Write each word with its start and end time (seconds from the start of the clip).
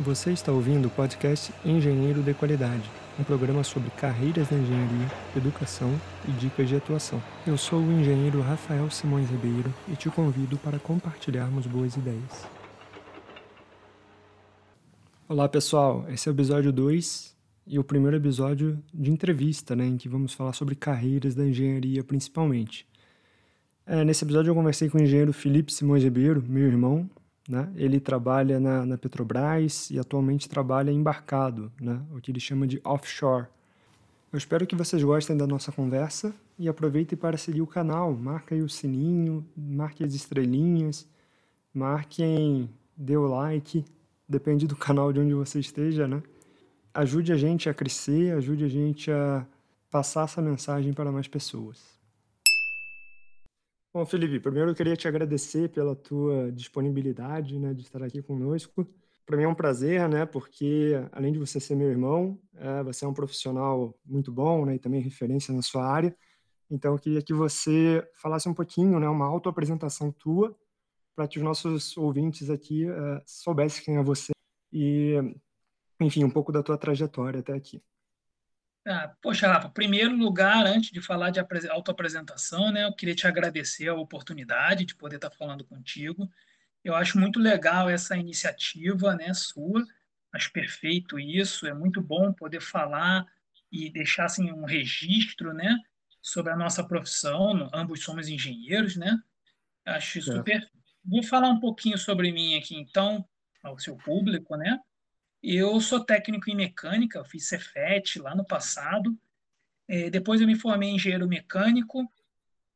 Você 0.00 0.32
está 0.32 0.50
ouvindo 0.50 0.88
o 0.88 0.90
podcast 0.90 1.52
Engenheiro 1.62 2.22
de 2.22 2.32
Qualidade, 2.32 2.90
um 3.18 3.22
programa 3.22 3.62
sobre 3.62 3.90
carreiras 3.90 4.48
na 4.50 4.56
engenharia, 4.56 5.12
educação 5.36 5.94
e 6.26 6.32
dicas 6.32 6.70
de 6.70 6.76
atuação. 6.76 7.22
Eu 7.46 7.58
sou 7.58 7.78
o 7.78 7.92
engenheiro 7.92 8.40
Rafael 8.40 8.88
Simões 8.90 9.28
Ribeiro 9.28 9.74
e 9.92 9.96
te 9.96 10.08
convido 10.08 10.56
para 10.56 10.78
compartilharmos 10.78 11.66
boas 11.66 11.96
ideias. 11.96 12.48
Olá 15.28 15.46
pessoal, 15.46 16.06
esse 16.08 16.30
é 16.30 16.32
o 16.32 16.34
episódio 16.34 16.72
2 16.72 17.36
e 17.66 17.78
o 17.78 17.84
primeiro 17.84 18.16
episódio 18.16 18.82
de 18.94 19.10
entrevista, 19.10 19.76
né, 19.76 19.84
em 19.84 19.98
que 19.98 20.08
vamos 20.08 20.32
falar 20.32 20.54
sobre 20.54 20.76
carreiras 20.76 21.34
da 21.34 21.46
engenharia 21.46 22.02
principalmente. 22.02 22.86
É, 23.84 24.02
nesse 24.02 24.24
episódio 24.24 24.50
eu 24.50 24.54
conversei 24.54 24.88
com 24.88 24.96
o 24.96 25.02
engenheiro 25.02 25.32
Felipe 25.34 25.70
Simões 25.70 26.02
Ribeiro, 26.02 26.42
meu 26.48 26.66
irmão, 26.66 27.06
né? 27.50 27.68
Ele 27.74 27.98
trabalha 27.98 28.60
na, 28.60 28.86
na, 28.86 28.96
Petrobras 28.96 29.90
e 29.90 29.98
atualmente 29.98 30.48
trabalha 30.48 30.92
embarcado, 30.92 31.72
né? 31.80 32.00
o 32.14 32.20
que 32.20 32.30
ele 32.30 32.38
chama 32.38 32.64
de 32.64 32.80
offshore. 32.84 33.48
Eu 34.32 34.38
espero 34.38 34.64
que 34.68 34.76
vocês 34.76 35.02
gostem 35.02 35.36
da 35.36 35.48
nossa 35.48 35.72
conversa 35.72 36.32
e 36.56 36.68
aproveitem 36.68 37.18
para 37.18 37.36
seguir 37.36 37.60
o 37.60 37.66
canal. 37.66 38.14
Marquem 38.14 38.62
o 38.62 38.68
sininho, 38.68 39.44
marquem 39.56 40.06
as 40.06 40.14
estrelinhas, 40.14 41.08
marquem, 41.74 42.70
dê 42.96 43.16
o 43.16 43.26
like, 43.26 43.84
depende 44.28 44.68
do 44.68 44.76
canal 44.76 45.12
de 45.12 45.18
onde 45.18 45.34
você 45.34 45.58
esteja, 45.58 46.06
né? 46.06 46.22
Ajude 46.94 47.32
a 47.32 47.36
gente 47.36 47.68
a 47.68 47.74
crescer, 47.74 48.32
ajude 48.36 48.64
a 48.64 48.68
gente 48.68 49.10
a 49.10 49.44
passar 49.90 50.22
essa 50.22 50.40
mensagem 50.40 50.92
para 50.92 51.10
mais 51.10 51.26
pessoas. 51.26 51.99
Bom, 53.92 54.06
Felipe, 54.06 54.38
primeiro 54.38 54.70
eu 54.70 54.74
queria 54.74 54.96
te 54.96 55.08
agradecer 55.08 55.68
pela 55.68 55.96
tua 55.96 56.52
disponibilidade, 56.52 57.58
né, 57.58 57.74
de 57.74 57.82
estar 57.82 58.00
aqui 58.04 58.22
conosco. 58.22 58.86
Para 59.26 59.36
mim 59.36 59.42
é 59.42 59.48
um 59.48 59.54
prazer, 59.54 60.08
né, 60.08 60.24
porque 60.24 60.92
além 61.10 61.32
de 61.32 61.40
você 61.40 61.58
ser 61.58 61.74
meu 61.74 61.88
irmão, 61.88 62.40
é, 62.54 62.84
você 62.84 63.04
é 63.04 63.08
um 63.08 63.12
profissional 63.12 63.92
muito 64.06 64.30
bom, 64.30 64.64
né, 64.64 64.76
e 64.76 64.78
também 64.78 65.00
referência 65.00 65.52
na 65.52 65.60
sua 65.60 65.84
área. 65.84 66.16
Então 66.70 66.92
eu 66.92 67.00
queria 67.00 67.20
que 67.20 67.34
você 67.34 68.08
falasse 68.14 68.48
um 68.48 68.54
pouquinho, 68.54 69.00
né, 69.00 69.08
uma 69.08 69.26
autoapresentação 69.26 70.12
tua, 70.12 70.56
para 71.16 71.26
que 71.26 71.38
os 71.38 71.44
nossos 71.44 71.96
ouvintes 71.96 72.48
aqui 72.48 72.88
é, 72.88 73.22
soubessem 73.26 73.84
quem 73.84 73.96
é 73.96 74.02
você 74.04 74.30
e, 74.72 75.16
enfim, 76.00 76.22
um 76.22 76.30
pouco 76.30 76.52
da 76.52 76.62
tua 76.62 76.78
trajetória 76.78 77.40
até 77.40 77.52
aqui. 77.54 77.82
Ah, 78.86 79.14
poxa, 79.20 79.46
Rafa, 79.46 79.68
primeiro 79.68 80.16
lugar, 80.16 80.64
antes 80.66 80.90
de 80.90 81.02
falar 81.02 81.30
de 81.30 81.38
autoapresentação, 81.68 82.72
né, 82.72 82.84
eu 82.84 82.94
queria 82.94 83.14
te 83.14 83.26
agradecer 83.26 83.88
a 83.88 83.94
oportunidade 83.94 84.86
de 84.86 84.94
poder 84.94 85.16
estar 85.16 85.30
falando 85.30 85.64
contigo. 85.64 86.30
Eu 86.82 86.94
acho 86.94 87.18
muito 87.18 87.38
legal 87.38 87.90
essa 87.90 88.16
iniciativa, 88.16 89.14
né, 89.14 89.34
sua. 89.34 89.84
Acho 90.32 90.50
perfeito 90.52 91.18
isso. 91.18 91.66
É 91.66 91.74
muito 91.74 92.00
bom 92.00 92.32
poder 92.32 92.62
falar 92.62 93.26
e 93.70 93.90
deixar 93.90 94.24
assim 94.24 94.50
um 94.50 94.64
registro, 94.64 95.52
né, 95.52 95.76
sobre 96.22 96.52
a 96.52 96.56
nossa 96.56 96.82
profissão. 96.82 97.68
Ambos 97.74 98.02
somos 98.02 98.28
engenheiros, 98.28 98.96
né? 98.96 99.18
Acho 99.84 100.22
super. 100.22 100.62
É. 100.62 100.68
Vou 101.04 101.22
falar 101.22 101.48
um 101.50 101.60
pouquinho 101.60 101.98
sobre 101.98 102.32
mim 102.32 102.56
aqui, 102.56 102.76
então, 102.76 103.26
ao 103.62 103.78
seu 103.78 103.96
público, 103.96 104.56
né? 104.56 104.78
Eu 105.42 105.80
sou 105.80 106.04
técnico 106.04 106.50
em 106.50 106.54
mecânica, 106.54 107.24
fiz 107.24 107.48
Cefet 107.48 108.18
lá 108.18 108.34
no 108.34 108.44
passado. 108.44 109.18
É, 109.88 110.10
depois 110.10 110.40
eu 110.40 110.46
me 110.46 110.54
formei 110.54 110.90
em 110.90 110.96
engenheiro 110.96 111.26
mecânico. 111.26 112.06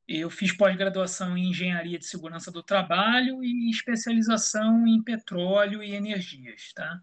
Eu 0.08 0.30
fiz 0.30 0.52
pós-graduação 0.52 1.36
em 1.36 1.50
engenharia 1.50 1.98
de 1.98 2.06
segurança 2.06 2.50
do 2.50 2.62
trabalho 2.62 3.44
e 3.44 3.70
especialização 3.70 4.86
em 4.86 5.02
petróleo 5.02 5.82
e 5.82 5.94
energias, 5.94 6.72
tá? 6.74 7.00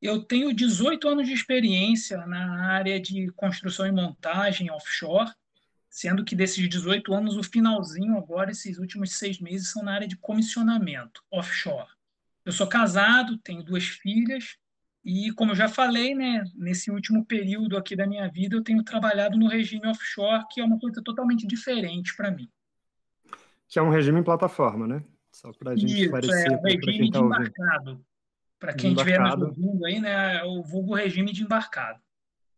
Eu 0.00 0.22
tenho 0.22 0.52
18 0.52 1.08
anos 1.08 1.26
de 1.26 1.32
experiência 1.32 2.26
na 2.26 2.66
área 2.66 3.00
de 3.00 3.30
construção 3.32 3.86
e 3.86 3.92
montagem 3.92 4.70
offshore, 4.70 5.32
sendo 5.88 6.24
que 6.24 6.36
desses 6.36 6.68
18 6.68 7.14
anos, 7.14 7.36
o 7.36 7.42
finalzinho 7.42 8.18
agora, 8.18 8.50
esses 8.50 8.78
últimos 8.78 9.12
seis 9.12 9.40
meses, 9.40 9.70
são 9.70 9.82
na 9.82 9.94
área 9.94 10.06
de 10.06 10.16
comissionamento 10.16 11.22
offshore. 11.30 11.88
Eu 12.44 12.52
sou 12.52 12.66
casado, 12.66 13.38
tenho 13.38 13.62
duas 13.62 13.84
filhas, 13.84 14.58
e, 15.08 15.30
como 15.34 15.52
eu 15.52 15.54
já 15.54 15.68
falei, 15.68 16.16
né, 16.16 16.42
nesse 16.56 16.90
último 16.90 17.24
período 17.24 17.76
aqui 17.76 17.94
da 17.94 18.08
minha 18.08 18.28
vida, 18.28 18.56
eu 18.56 18.64
tenho 18.64 18.82
trabalhado 18.82 19.38
no 19.38 19.46
regime 19.46 19.86
offshore, 19.86 20.44
que 20.50 20.60
é 20.60 20.64
uma 20.64 20.80
coisa 20.80 21.00
totalmente 21.00 21.46
diferente 21.46 22.16
para 22.16 22.28
mim. 22.28 22.50
Que 23.68 23.78
é 23.78 23.82
um 23.82 23.88
regime 23.88 24.18
em 24.18 24.24
plataforma, 24.24 24.84
né? 24.84 25.04
Só 25.30 25.52
para 25.52 25.70
a 25.70 25.76
gente 25.76 25.92
Isso, 25.92 26.04
esclarecer. 26.06 26.50
É, 26.50 26.56
o 26.56 26.60
regime 26.60 27.10
tá 27.12 27.20
de 27.20 27.24
embarcado. 27.24 28.04
Para 28.58 28.74
quem 28.74 28.94
estiver 28.94 29.20
nos 29.20 29.42
ouvindo 29.42 29.86
aí, 29.86 30.00
né, 30.00 30.38
é 30.38 30.44
o 30.44 30.60
vulgo 30.64 30.96
regime 30.96 31.32
de 31.32 31.44
embarcado. 31.44 32.00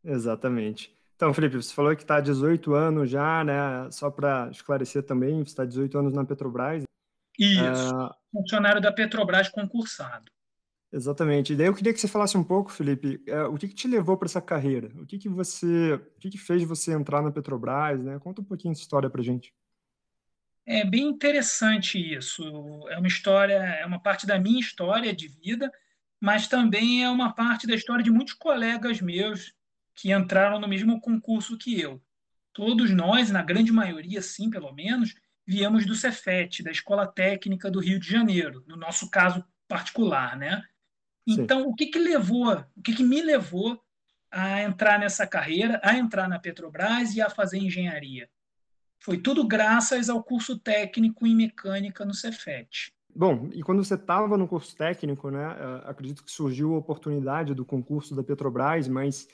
Exatamente. 0.03 0.97
Então, 1.17 1.35
Felipe, 1.35 1.57
você 1.57 1.75
falou 1.75 1.95
que 1.95 2.01
está 2.01 2.17
há 2.17 2.21
18 2.23 2.73
anos 2.73 3.11
já, 3.11 3.45
né? 3.45 3.91
Só 3.91 4.11
para 4.11 4.49
esclarecer 4.51 5.03
também, 5.03 5.45
você 5.45 5.51
está 5.51 5.67
18 5.67 5.99
anos 5.99 6.15
na 6.15 6.25
Petrobras. 6.25 6.85
Isso, 7.39 7.95
uh... 7.95 8.11
funcionário 8.33 8.81
da 8.81 8.91
Petrobras 8.91 9.51
concursado. 9.51 10.33
Exatamente. 10.91 11.53
E 11.53 11.57
daí 11.57 11.67
eu 11.67 11.75
queria 11.75 11.93
que 11.93 12.01
você 12.01 12.09
falasse 12.09 12.37
um 12.37 12.45
pouco, 12.45 12.73
Felipe, 12.73 13.23
é, 13.27 13.43
o 13.43 13.57
que, 13.57 13.69
que 13.69 13.75
te 13.75 13.87
levou 13.87 14.17
para 14.17 14.27
essa 14.27 14.41
carreira? 14.41 14.91
O 14.97 15.05
que, 15.05 15.19
que 15.19 15.29
você, 15.29 15.95
o 15.95 16.19
que, 16.19 16.31
que 16.31 16.39
fez 16.39 16.63
você 16.65 16.93
entrar 16.93 17.23
na 17.23 17.31
Petrobras, 17.31 18.03
né? 18.03 18.19
Conta 18.19 18.41
um 18.41 18.45
pouquinho 18.45 18.73
essa 18.73 18.81
história 18.81 19.11
para 19.11 19.23
gente. 19.23 19.53
É 20.65 20.85
bem 20.85 21.07
interessante 21.07 21.99
isso. 21.99 22.43
É 22.89 22.99
uma 22.99 23.07
história, 23.07 23.55
é 23.55 23.85
uma 23.85 24.01
parte 24.01 24.27
da 24.27 24.39
minha 24.39 24.61
história 24.61 25.15
de 25.15 25.29
vida, 25.29 25.71
mas 26.21 26.49
também 26.49 27.05
é 27.05 27.11
uma 27.11 27.33
parte 27.33 27.67
da 27.67 27.75
história 27.75 28.03
de 28.03 28.11
muitos 28.11 28.35
colegas 28.35 29.01
meus 29.01 29.53
que 29.95 30.13
entraram 30.13 30.61
no 30.61 30.69
mesmo 30.69 31.01
concurso 31.01 31.59
que 31.59 31.79
eu. 31.79 32.03
Todos 32.53 32.91
nós, 32.91 33.31
na 33.31 33.43
grande 33.43 33.73
maioria, 33.73 34.23
sim, 34.23 34.51
pelo 34.51 34.73
menos, 34.73 35.15
viemos 35.47 35.87
do 35.87 35.95
Cefet, 35.95 36.63
da 36.63 36.71
Escola 36.71 37.07
Técnica 37.07 37.71
do 37.71 37.81
Rio 37.81 37.99
de 37.99 38.11
Janeiro, 38.11 38.65
no 38.67 38.77
nosso 38.77 39.11
caso 39.11 39.45
particular, 39.67 40.37
né? 40.37 40.63
Então, 41.29 41.65
Sim. 41.65 41.67
o 41.69 41.75
que, 41.75 41.87
que 41.87 41.99
levou, 41.99 42.55
o 42.75 42.83
que, 42.83 42.95
que 42.95 43.05
me 43.05 43.21
levou 43.21 43.79
a 44.31 44.63
entrar 44.63 44.99
nessa 44.99 45.27
carreira, 45.27 45.79
a 45.85 45.95
entrar 45.95 46.27
na 46.27 46.39
Petrobras 46.39 47.15
e 47.15 47.21
a 47.21 47.29
fazer 47.29 47.59
engenharia? 47.59 48.31
Foi 48.99 49.19
tudo 49.19 49.47
graças 49.47 50.09
ao 50.09 50.25
curso 50.25 50.59
técnico 50.59 51.27
em 51.27 51.37
mecânica 51.37 52.03
no 52.03 52.15
Cefet. 52.15 52.93
Bom, 53.15 53.51
e 53.53 53.63
quando 53.63 53.85
você 53.85 53.95
estava 53.95 54.39
no 54.39 54.49
curso 54.49 54.75
técnico, 54.75 55.31
né, 55.31 55.45
acredito 55.85 56.25
que 56.25 56.31
surgiu 56.31 56.75
a 56.75 56.79
oportunidade 56.79 57.55
do 57.55 57.65
concurso 57.65 58.15
da 58.15 58.23
Petrobras, 58.23 58.89
mas 58.89 59.29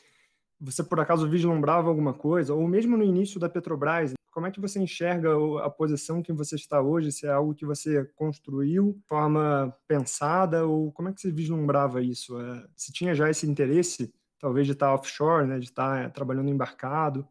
você 0.60 0.82
por 0.82 0.98
acaso 0.98 1.28
vislumbrava 1.28 1.88
alguma 1.88 2.12
coisa, 2.12 2.54
ou 2.54 2.66
mesmo 2.66 2.96
no 2.96 3.04
início 3.04 3.38
da 3.38 3.48
Petrobras, 3.48 4.14
como 4.34 4.48
é 4.48 4.50
que 4.50 4.60
você 4.60 4.80
enxerga 4.80 5.30
a 5.64 5.70
posição 5.70 6.20
que 6.20 6.32
você 6.32 6.56
está 6.56 6.82
hoje? 6.82 7.12
Se 7.12 7.24
é 7.24 7.30
algo 7.30 7.54
que 7.54 7.64
você 7.64 8.04
construiu 8.16 8.94
de 8.94 9.06
forma 9.06 9.72
pensada 9.86 10.66
ou 10.66 10.90
como 10.90 11.08
é 11.08 11.12
que 11.12 11.20
você 11.20 11.30
vislumbrava 11.30 12.02
isso? 12.02 12.40
É, 12.40 12.66
se 12.74 12.92
tinha 12.92 13.14
já 13.14 13.30
esse 13.30 13.46
interesse, 13.46 14.12
talvez 14.40 14.66
de 14.66 14.72
estar 14.72 14.92
offshore, 14.92 15.46
né, 15.46 15.60
de 15.60 15.66
estar 15.66 16.02
é, 16.02 16.08
trabalhando 16.08 16.50
embarcado? 16.50 17.28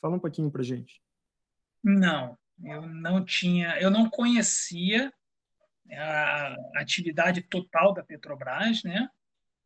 Fala 0.00 0.14
um 0.14 0.20
pouquinho 0.20 0.48
para 0.48 0.62
gente. 0.62 1.02
Não, 1.82 2.38
eu 2.62 2.82
não 2.82 3.24
tinha, 3.24 3.76
eu 3.80 3.90
não 3.90 4.08
conhecia 4.08 5.12
a 5.90 6.54
atividade 6.76 7.42
total 7.42 7.92
da 7.92 8.04
Petrobras, 8.04 8.84
né? 8.84 9.10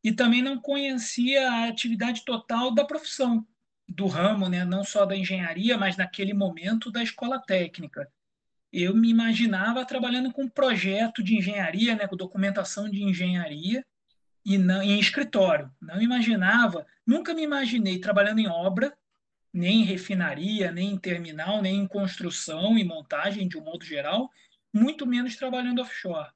E 0.02 0.11
também 0.11 0.41
não 0.41 0.58
conhecia 0.58 1.50
a 1.50 1.69
atividade 1.69 2.25
total 2.25 2.75
da 2.75 2.82
profissão 2.82 3.46
do 3.94 4.06
ramo, 4.06 4.49
né, 4.49 4.65
não 4.65 4.85
só 4.85 5.05
da 5.05 5.17
engenharia, 5.17 5.77
mas 5.77 5.97
naquele 5.97 6.33
momento 6.35 6.91
da 6.91 7.03
escola 7.03 7.39
técnica. 7.41 8.09
Eu 8.73 8.97
me 8.97 9.11
imaginava 9.11 9.85
trabalhando 9.85 10.33
com 10.33 10.49
projeto 10.49 11.23
de 11.23 11.37
engenharia, 11.37 11.94
né, 11.94 12.06
com 12.06 12.17
documentação 12.17 12.89
de 12.89 13.03
engenharia 13.03 13.85
e 14.44 14.56
não, 14.56 14.83
em 14.83 14.99
escritório. 14.99 15.71
Não 15.81 16.00
imaginava, 16.00 16.87
nunca 17.06 17.35
me 17.35 17.43
imaginei 17.43 17.99
trabalhando 17.99 18.39
em 18.39 18.49
obra, 18.49 18.97
nem 19.53 19.83
em 19.83 19.85
refinaria, 19.85 20.73
nem 20.73 20.93
em 20.93 20.99
terminal, 20.99 21.61
nem 21.61 21.81
em 21.81 21.87
construção 21.87 22.79
e 22.79 22.85
montagem 22.85 23.47
de 23.47 23.59
um 23.59 23.62
modo 23.62 23.85
geral, 23.85 24.31
muito 24.73 25.06
menos 25.06 25.37
trabalhando 25.37 25.83
offshore. 25.83 26.31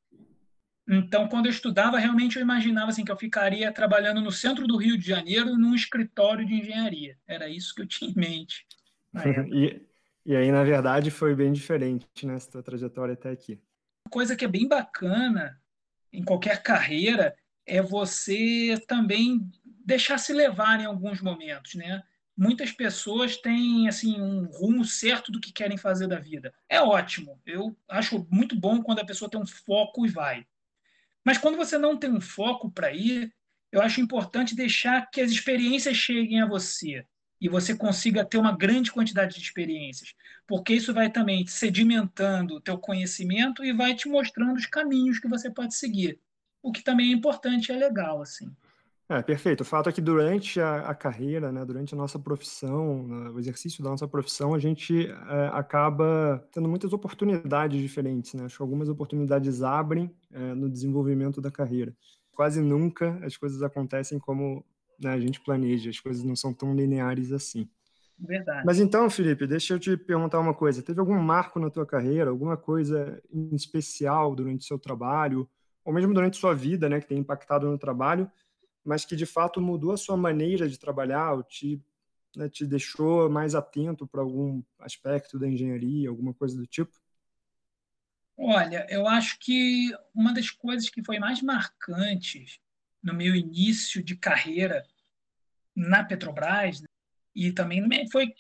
Então, 0.89 1.29
quando 1.29 1.47
eu 1.47 1.51
estudava, 1.51 1.99
realmente 1.99 2.37
eu 2.37 2.43
imaginava 2.43 2.91
assim 2.91 3.05
que 3.05 3.11
eu 3.11 3.17
ficaria 3.17 3.73
trabalhando 3.73 4.21
no 4.21 4.31
centro 4.31 4.67
do 4.67 4.77
Rio 4.77 4.97
de 4.97 5.07
Janeiro, 5.07 5.57
num 5.57 5.75
escritório 5.75 6.47
de 6.47 6.55
engenharia. 6.55 7.19
Era 7.27 7.49
isso 7.49 7.75
que 7.75 7.83
eu 7.83 7.87
tinha 7.87 8.11
em 8.11 8.15
mente. 8.15 8.65
e, 9.53 9.83
e 10.25 10.37
aí, 10.37 10.53
na 10.53 10.63
verdade, 10.63 11.11
foi 11.11 11.35
bem 11.35 11.53
diferente, 11.53 12.07
né, 12.25 12.35
essa 12.35 12.63
trajetória 12.63 13.15
até 13.15 13.31
aqui. 13.31 13.61
Coisa 14.11 14.37
que 14.37 14.45
é 14.45 14.49
bem 14.49 14.69
bacana 14.69 15.61
em 16.13 16.23
qualquer 16.23 16.63
carreira 16.63 17.37
é 17.67 17.83
você 17.83 18.81
também 18.87 19.51
deixar 19.85 20.19
se 20.19 20.33
levar 20.33 20.81
em 20.81 20.85
alguns 20.85 21.21
momentos, 21.21 21.75
né? 21.75 22.03
Muitas 22.37 22.71
pessoas 22.71 23.37
têm 23.37 23.89
assim 23.89 24.21
um 24.21 24.45
rumo 24.45 24.85
certo 24.85 25.33
do 25.33 25.41
que 25.41 25.53
querem 25.53 25.77
fazer 25.77 26.07
da 26.07 26.19
vida. 26.19 26.55
É 26.69 26.81
ótimo. 26.81 27.41
Eu 27.45 27.77
acho 27.89 28.27
muito 28.31 28.55
bom 28.55 28.83
quando 28.83 29.01
a 29.01 29.07
pessoa 29.07 29.31
tem 29.31 29.41
um 29.41 29.47
foco 29.47 30.07
e 30.07 30.09
vai. 30.09 30.47
Mas 31.27 31.39
quando 31.39 31.57
você 31.57 31.77
não 31.77 31.97
tem 31.97 32.13
um 32.13 32.21
foco 32.21 32.71
para 32.71 32.93
ir, 32.93 33.35
eu 33.73 33.83
acho 33.83 34.01
importante 34.01 34.55
deixar 34.55 35.11
que 35.11 35.21
as 35.21 35.29
experiências 35.29 35.97
cheguem 35.97 36.41
a 36.41 36.47
você 36.47 37.05
e 37.41 37.49
você 37.49 37.75
consiga 37.75 38.25
ter 38.25 38.39
uma 38.39 38.57
grande 38.57 38.93
quantidade 38.93 39.35
de 39.35 39.43
experiências, 39.43 40.15
porque 40.47 40.73
isso 40.73 40.95
vai 40.95 41.11
também 41.11 41.45
sedimentando 41.45 42.55
o 42.55 42.61
teu 42.61 42.79
conhecimento 42.79 43.65
e 43.65 43.73
vai 43.73 43.93
te 43.93 44.09
mostrando 44.09 44.57
os 44.57 44.67
caminhos 44.67 45.19
que 45.19 45.27
você 45.27 45.51
pode 45.51 45.75
seguir, 45.75 46.17
o 46.63 46.71
que 46.71 46.81
também 46.81 47.11
é 47.11 47.15
importante 47.17 47.71
e 47.71 47.75
é 47.75 47.77
legal, 47.77 48.23
assim. 48.23 48.49
É, 49.09 49.23
perfeito. 49.23 49.61
O 49.61 49.65
fato 49.65 49.89
é 49.89 49.93
que 49.93 50.01
durante 50.01 50.61
a, 50.61 50.89
a 50.89 50.95
carreira, 50.95 51.53
né, 51.53 51.65
durante 51.65 51.95
a 51.95 51.97
nossa 51.97 52.19
profissão, 52.19 53.07
né, 53.07 53.31
o 53.31 53.39
exercício 53.39 53.83
da 53.83 53.91
nossa 53.91 54.09
profissão, 54.09 54.53
a 54.53 54.59
gente 54.59 55.07
é, 55.07 55.51
acaba 55.53 56.45
tendo 56.53 56.69
muitas 56.69 56.93
oportunidades 56.93 57.81
diferentes, 57.81 58.35
né? 58.35 58.45
Acho 58.45 58.57
que 58.57 58.63
algumas 58.63 58.89
oportunidades 58.89 59.63
abrem 59.63 60.13
é, 60.33 60.55
no 60.55 60.69
desenvolvimento 60.69 61.41
da 61.41 61.53
carreira. 61.53 61.95
Quase 62.33 62.61
nunca 62.61 63.19
as 63.25 63.37
coisas 63.37 63.63
acontecem 63.63 64.19
como 64.19 64.65
né, 65.01 65.11
a 65.11 65.21
gente 65.21 65.41
planeja, 65.41 65.89
as 65.89 66.01
coisas 66.01 66.25
não 66.25 66.35
são 66.35 66.53
tão 66.53 66.75
lineares 66.75 67.31
assim. 67.31 67.69
Verdade. 68.19 68.65
Mas 68.67 68.81
então, 68.81 69.09
Felipe, 69.09 69.47
deixa 69.47 69.75
eu 69.75 69.79
te 69.79 69.97
perguntar 69.97 70.41
uma 70.41 70.55
coisa. 70.55 70.83
Teve 70.83 70.99
algum 70.99 71.19
marco 71.21 71.61
na 71.61 71.71
tua 71.71 71.87
carreira, 71.87 72.31
alguma 72.31 72.57
coisa 72.57 73.23
em 73.33 73.55
especial 73.55 74.35
durante 74.35 74.63
o 74.63 74.67
seu 74.67 74.79
trabalho, 74.79 75.49
ou 75.85 75.93
mesmo 75.93 76.13
durante 76.13 76.37
sua 76.37 76.55
vida, 76.55 76.89
né, 76.89 77.01
que 77.01 77.07
tem 77.07 77.19
impactado 77.19 77.71
no 77.71 77.79
trabalho, 77.79 78.29
mas 78.87 79.05
que 79.05 79.17
de 79.17 79.27
fato 79.27 79.61
mudou 79.61 79.93
a 79.93 79.97
sua 79.97 80.17
maneira 80.17 80.69
de 80.69 80.79
trabalhar, 80.79 81.33
ou 81.33 81.43
te, 81.43 81.83
né, 82.35 82.49
te 82.49 82.65
deixou 82.65 83.29
mais 83.29 83.55
atento 83.55 84.07
para 84.07 84.23
algum 84.23 84.63
aspecto 84.79 85.39
da 85.39 85.49
engenharia, 85.49 86.09
alguma 86.09 86.33
coisa 86.33 86.57
do 86.57 86.67
tipo? 86.67 86.93
Olha, 88.39 88.87
eu 88.89 89.09
acho 89.09 89.39
que 89.41 89.91
uma 90.15 90.33
das 90.33 90.51
coisas 90.51 90.89
que 90.89 91.03
foi 91.03 91.19
mais 91.19 91.43
marcantes 91.43 92.61
no 93.03 93.13
meu 93.13 93.35
início 93.35 94.03
de 94.03 94.15
carreira 94.17 94.85
na 95.75 96.05
Petrobras, 96.05 96.81
né, 96.81 96.87
e 97.35 97.53
também 97.53 97.87
foi 98.11 98.35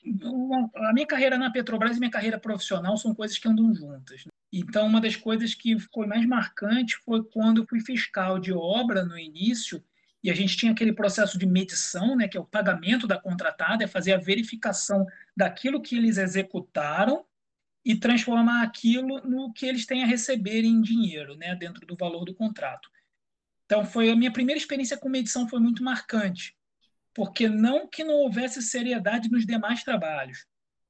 a 0.77 0.93
minha 0.93 1.07
carreira 1.07 1.37
na 1.37 1.51
Petrobras 1.51 1.97
e 1.97 2.01
minha 2.01 2.11
carreira 2.11 2.39
profissional 2.39 2.97
são 2.97 3.15
coisas 3.15 3.37
que 3.37 3.47
andam 3.49 3.75
juntas. 3.75 4.25
Né? 4.25 4.31
Então, 4.51 4.87
uma 4.87 5.01
das 5.01 5.17
coisas 5.17 5.55
que 5.55 5.79
foi 5.79 6.07
mais 6.07 6.25
marcante 6.25 6.97
foi 7.05 7.23
quando 7.23 7.61
eu 7.61 7.67
fui 7.67 7.81
fiscal 7.81 8.39
de 8.39 8.53
obra 8.53 9.05
no 9.05 9.19
início 9.19 9.85
e 10.27 10.31
a 10.31 10.35
gente 10.35 10.57
tinha 10.57 10.73
aquele 10.73 10.93
processo 10.93 11.39
de 11.39 11.47
medição, 11.47 12.17
né, 12.17 12.27
que 12.27 12.37
é 12.37 12.41
o 12.41 12.45
pagamento 12.45 13.07
da 13.07 13.17
contratada, 13.17 13.85
é 13.85 13.87
fazer 13.87 14.13
a 14.13 14.19
verificação 14.19 15.07
daquilo 15.37 15.81
que 15.81 15.97
eles 15.97 16.19
executaram 16.19 17.25
e 17.85 17.95
transformar 17.95 18.65
aquilo 18.65 19.21
no 19.21 19.53
que 19.53 19.65
eles 19.65 19.87
têm 19.87 20.03
a 20.03 20.07
receber 20.07 20.65
em 20.65 20.83
dinheiro, 20.83 21.37
né, 21.37 21.55
dentro 21.55 21.87
do 21.87 21.95
valor 21.95 22.25
do 22.25 22.35
contrato. 22.35 22.91
Então, 23.67 23.85
foi 23.85 24.11
a 24.11 24.17
minha 24.17 24.33
primeira 24.33 24.59
experiência 24.59 24.97
com 24.97 25.09
medição 25.09 25.49
foi 25.49 25.61
muito 25.61 25.85
marcante, 25.85 26.57
porque 27.15 27.49
não 27.49 27.87
que 27.87 28.03
não 28.03 28.15
houvesse 28.15 28.61
seriedade 28.61 29.31
nos 29.31 29.47
demais 29.47 29.85
trabalhos, 29.85 30.45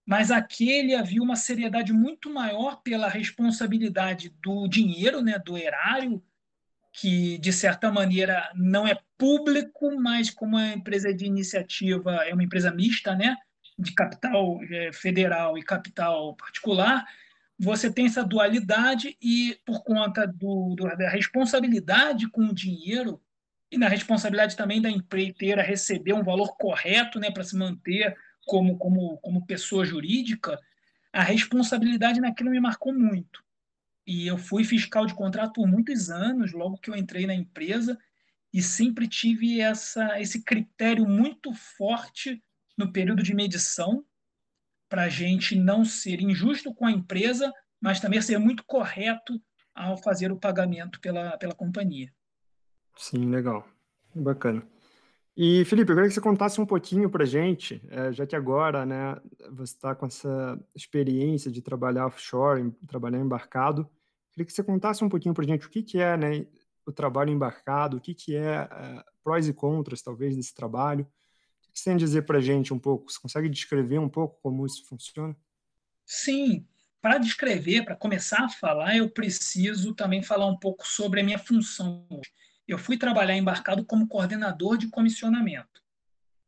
mas 0.07 0.31
aquele 0.31 0.95
havia 0.95 1.23
uma 1.23 1.37
seriedade 1.37 1.93
muito 1.93 2.33
maior 2.33 2.81
pela 2.81 3.07
responsabilidade 3.07 4.35
do 4.43 4.67
dinheiro, 4.67 5.21
né, 5.21 5.39
do 5.39 5.59
erário, 5.59 6.25
que 6.99 7.37
de 7.39 7.53
certa 7.53 7.93
maneira 7.93 8.51
não 8.55 8.89
é 8.89 8.99
público, 9.19 9.95
mas 10.01 10.31
como 10.31 10.59
é 10.59 10.73
empresa 10.73 11.13
de 11.13 11.27
iniciativa, 11.27 12.25
é 12.25 12.33
uma 12.33 12.43
empresa 12.43 12.71
mista, 12.71 13.15
né, 13.15 13.37
de 13.79 13.93
capital 13.93 14.59
é, 14.71 14.91
federal 14.95 15.59
e 15.59 15.63
capital 15.63 16.35
particular, 16.37 17.05
você 17.59 17.93
tem 17.93 18.07
essa 18.07 18.25
dualidade 18.25 19.15
e 19.21 19.59
por 19.67 19.85
conta 19.85 20.27
do, 20.27 20.75
do, 20.75 20.85
da 20.97 21.09
responsabilidade 21.11 22.29
com 22.31 22.47
o 22.47 22.55
dinheiro 22.55 23.21
e 23.71 23.77
na 23.77 23.89
responsabilidade 23.89 24.57
também 24.57 24.81
da 24.81 24.91
empreiteira 24.91 25.63
receber 25.63 26.15
um 26.15 26.25
valor 26.25 26.57
correto, 26.57 27.21
né, 27.21 27.31
para 27.31 27.45
se 27.45 27.57
manter 27.57 28.17
como, 28.47 28.79
como, 28.79 29.19
como 29.19 29.47
pessoa 29.47 29.85
jurídica, 29.85 30.59
a 31.13 31.23
responsabilidade 31.23 32.21
naquilo 32.21 32.51
me 32.51 32.61
marcou 32.61 32.95
muito. 32.95 33.45
E 34.07 34.27
eu 34.27 34.39
fui 34.39 34.65
fiscal 34.65 35.05
de 35.05 35.15
contrato 35.15 35.55
por 35.55 35.67
muitos 35.67 36.11
anos, 36.11 36.53
logo 36.53 36.79
que 36.79 36.89
eu 36.89 36.97
entrei 36.97 37.27
na 37.27 37.35
empresa, 37.35 37.99
e 38.53 38.63
sempre 38.63 39.09
tive 39.09 39.61
essa, 39.61 40.21
esse 40.21 40.43
critério 40.43 41.07
muito 41.07 41.53
forte 41.53 42.41
no 42.79 42.93
período 42.93 43.23
de 43.23 43.35
medição, 43.35 44.05
para 44.89 45.03
a 45.03 45.09
gente 45.09 45.57
não 45.57 45.85
ser 45.85 46.21
injusto 46.21 46.73
com 46.73 46.87
a 46.87 46.93
empresa, 46.93 47.53
mas 47.81 47.99
também 47.99 48.23
ser 48.23 48.39
muito 48.39 48.65
correto 48.65 49.43
ao 49.75 49.97
fazer 49.97 50.31
o 50.31 50.39
pagamento 50.39 51.01
pela, 51.01 51.37
pela 51.37 51.55
companhia. 51.55 52.13
Sim, 52.97 53.29
legal. 53.31 53.69
Bacana. 54.15 54.67
E, 55.37 55.65
Felipe, 55.67 55.93
eu 55.93 55.97
queria 55.97 56.09
que 56.09 56.15
você 56.15 56.21
contasse 56.21 56.61
um 56.61 56.67
pouquinho 56.67 57.11
para 57.11 57.25
a 57.25 57.27
gente, 57.27 57.83
é, 57.91 58.11
já 58.13 58.27
que 58.27 58.35
agora 58.35 58.87
né, 58.87 59.17
você 59.51 59.75
está 59.75 59.95
com 59.95 60.07
essa 60.07 60.59
experiência 60.75 61.51
de 61.51 61.61
trabalhar 61.61 62.07
offshore, 62.07 62.73
trabalhar 62.87 63.19
embarcado, 63.19 63.87
Queria 64.37 64.45
que 64.45 64.53
você 64.53 64.63
contasse 64.63 65.03
um 65.03 65.09
pouquinho 65.09 65.33
para 65.33 65.45
a 65.45 65.47
gente 65.47 65.67
o 65.67 65.71
que, 65.71 65.83
que 65.83 65.99
é 65.99 66.15
né, 66.15 66.47
o 66.85 66.93
trabalho 66.93 67.31
embarcado, 67.31 67.97
o 67.97 68.01
que, 68.01 68.13
que 68.13 68.37
é 68.37 68.65
uh, 68.65 69.03
prós 69.25 69.49
e 69.49 69.55
contras, 69.55 70.03
talvez, 70.03 70.37
desse 70.37 70.55
trabalho. 70.55 71.05
O 71.05 71.73
que 71.73 71.81
você 71.81 71.85
tem 71.85 71.95
a 71.95 71.97
dizer 71.97 72.27
para 72.27 72.37
a 72.37 72.41
gente 72.43 72.75
um 72.75 72.79
pouco? 72.79 73.11
Você 73.11 73.19
consegue 73.19 73.49
descrever 73.49 73.99
um 73.99 74.11
pouco 74.11 74.39
como 74.43 74.67
isso 74.67 74.87
funciona? 74.87 75.35
Sim. 76.05 76.67
Para 77.01 77.17
descrever, 77.17 77.83
para 77.87 77.97
começar 77.97 78.45
a 78.45 78.51
falar, 78.51 78.95
eu 78.95 79.09
preciso 79.09 79.95
também 79.95 80.23
falar 80.23 80.49
um 80.49 80.59
pouco 80.59 80.87
sobre 80.87 81.23
a 81.23 81.25
minha 81.25 81.39
função. 81.39 82.07
Eu 82.67 82.79
fui 82.79 82.97
trabalhar 82.97 83.37
embarcado 83.37 83.85
como 83.85 84.09
coordenador 84.09 84.77
de 84.77 84.89
comissionamento. 84.89 85.83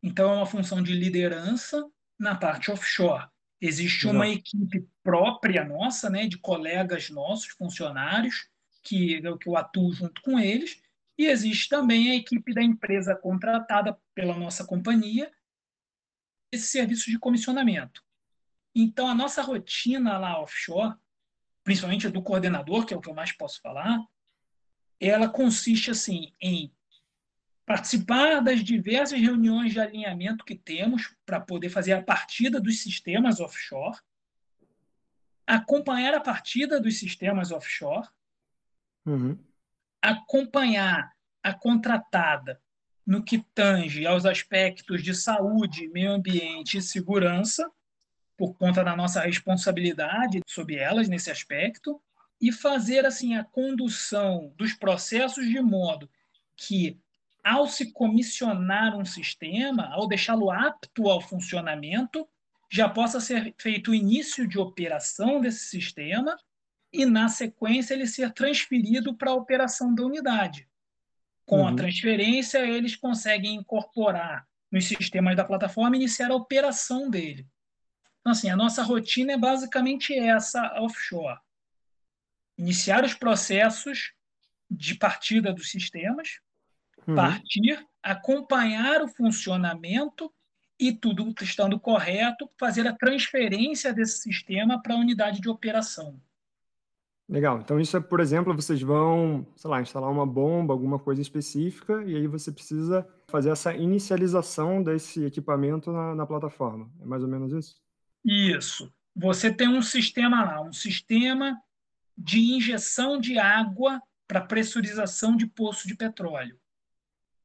Então, 0.02 0.32
é 0.32 0.36
uma 0.36 0.46
função 0.46 0.82
de 0.82 0.94
liderança 0.94 1.88
na 2.18 2.34
parte 2.34 2.70
offshore. 2.70 3.28
Existe 3.60 4.06
uma 4.06 4.24
Não. 4.24 4.24
equipe 4.24 4.88
própria 5.02 5.64
nossa, 5.64 6.08
né, 6.08 6.26
de 6.26 6.38
colegas 6.38 7.10
nossos, 7.10 7.48
funcionários, 7.48 8.48
que, 8.82 9.20
que 9.20 9.48
eu 9.48 9.56
atuo 9.56 9.92
junto 9.92 10.22
com 10.22 10.38
eles, 10.38 10.80
e 11.16 11.26
existe 11.26 11.68
também 11.68 12.10
a 12.10 12.14
equipe 12.14 12.54
da 12.54 12.62
empresa 12.62 13.14
contratada 13.14 13.98
pela 14.14 14.36
nossa 14.36 14.64
companhia, 14.64 15.30
esse 16.52 16.68
serviço 16.68 17.10
de 17.10 17.18
comissionamento. 17.18 18.02
Então, 18.74 19.08
a 19.08 19.14
nossa 19.14 19.42
rotina 19.42 20.16
lá 20.18 20.40
offshore, 20.40 20.94
principalmente 21.64 22.08
do 22.08 22.22
coordenador, 22.22 22.86
que 22.86 22.94
é 22.94 22.96
o 22.96 23.00
que 23.00 23.10
eu 23.10 23.14
mais 23.14 23.32
posso 23.32 23.60
falar, 23.60 23.98
ela 25.00 25.28
consiste 25.28 25.90
assim 25.90 26.32
em 26.40 26.72
participar 27.64 28.40
das 28.40 28.64
diversas 28.64 29.20
reuniões 29.20 29.72
de 29.72 29.80
alinhamento 29.80 30.44
que 30.44 30.54
temos 30.54 31.14
para 31.26 31.38
poder 31.38 31.68
fazer 31.68 31.92
a 31.92 32.02
partida 32.02 32.60
dos 32.60 32.80
sistemas 32.80 33.40
offshore, 33.40 33.98
acompanhar 35.46 36.14
a 36.14 36.20
partida 36.20 36.80
dos 36.80 36.98
sistemas 36.98 37.52
offshore, 37.52 38.08
uhum. 39.04 39.38
acompanhar 40.00 41.12
a 41.42 41.52
contratada 41.52 42.60
no 43.06 43.22
que 43.22 43.38
tange 43.54 44.06
aos 44.06 44.26
aspectos 44.26 45.02
de 45.02 45.14
saúde, 45.14 45.88
meio 45.88 46.12
ambiente 46.12 46.78
e 46.78 46.82
segurança, 46.82 47.70
por 48.36 48.54
conta 48.54 48.84
da 48.84 48.94
nossa 48.94 49.20
responsabilidade 49.20 50.40
sobre 50.46 50.76
elas 50.76 51.08
nesse 51.08 51.30
aspecto, 51.30 52.00
e 52.40 52.52
fazer 52.52 53.04
assim 53.04 53.34
a 53.34 53.44
condução 53.44 54.52
dos 54.56 54.72
processos 54.72 55.46
de 55.46 55.60
modo 55.60 56.08
que 56.56 57.00
ao 57.42 57.66
se 57.66 57.92
comissionar 57.92 58.96
um 58.96 59.04
sistema, 59.04 59.88
ao 59.92 60.06
deixá-lo 60.06 60.50
apto 60.50 61.08
ao 61.08 61.20
funcionamento, 61.20 62.28
já 62.70 62.88
possa 62.88 63.20
ser 63.20 63.54
feito 63.58 63.90
o 63.90 63.94
início 63.94 64.46
de 64.46 64.58
operação 64.58 65.40
desse 65.40 65.66
sistema 65.66 66.36
e, 66.92 67.06
na 67.06 67.28
sequência, 67.28 67.94
ele 67.94 68.06
ser 68.06 68.32
transferido 68.32 69.14
para 69.14 69.30
a 69.30 69.34
operação 69.34 69.94
da 69.94 70.04
unidade. 70.04 70.68
Com 71.46 71.60
uhum. 71.60 71.68
a 71.68 71.74
transferência, 71.74 72.58
eles 72.58 72.94
conseguem 72.94 73.54
incorporar 73.54 74.46
nos 74.70 74.86
sistemas 74.86 75.34
da 75.34 75.44
plataforma 75.44 75.96
e 75.96 76.00
iniciar 76.00 76.30
a 76.30 76.36
operação 76.36 77.08
dele. 77.08 77.46
Então, 78.20 78.32
assim, 78.32 78.50
a 78.50 78.56
nossa 78.56 78.82
rotina 78.82 79.32
é 79.32 79.38
basicamente 79.38 80.14
essa 80.14 80.78
offshore. 80.82 81.38
Iniciar 82.58 83.04
os 83.04 83.14
processos 83.14 84.12
de 84.70 84.94
partida 84.94 85.52
dos 85.52 85.70
sistemas, 85.70 86.40
uhum. 87.06 87.14
partir, 87.14 87.86
acompanhar 88.02 89.02
o 89.02 89.08
funcionamento 89.08 90.32
e 90.78 90.92
tudo 90.92 91.34
estando 91.40 91.78
correto, 91.78 92.48
fazer 92.58 92.86
a 92.86 92.94
transferência 92.94 93.92
desse 93.92 94.18
sistema 94.18 94.80
para 94.80 94.94
a 94.94 94.98
unidade 94.98 95.40
de 95.40 95.48
operação. 95.48 96.20
Legal. 97.28 97.60
Então, 97.60 97.78
isso 97.78 97.94
é, 97.96 98.00
por 98.00 98.20
exemplo, 98.20 98.54
vocês 98.54 98.80
vão, 98.80 99.46
sei 99.54 99.68
lá, 99.68 99.82
instalar 99.82 100.10
uma 100.10 100.26
bomba, 100.26 100.72
alguma 100.72 100.98
coisa 100.98 101.20
específica, 101.20 102.02
e 102.04 102.16
aí 102.16 102.26
você 102.26 102.50
precisa 102.50 103.06
fazer 103.28 103.50
essa 103.50 103.74
inicialização 103.74 104.82
desse 104.82 105.24
equipamento 105.24 105.92
na, 105.92 106.14
na 106.14 106.26
plataforma. 106.26 106.90
É 107.02 107.04
mais 107.04 107.22
ou 107.22 107.28
menos 107.28 107.52
isso? 107.52 107.76
Isso. 108.24 108.90
Você 109.14 109.52
tem 109.52 109.68
um 109.68 109.82
sistema 109.82 110.42
lá, 110.42 110.62
um 110.62 110.72
sistema 110.72 111.60
de 112.18 112.40
injeção 112.40 113.20
de 113.20 113.38
água 113.38 114.02
para 114.26 114.40
pressurização 114.40 115.36
de 115.36 115.46
poço 115.46 115.86
de 115.86 115.94
petróleo. 115.94 116.58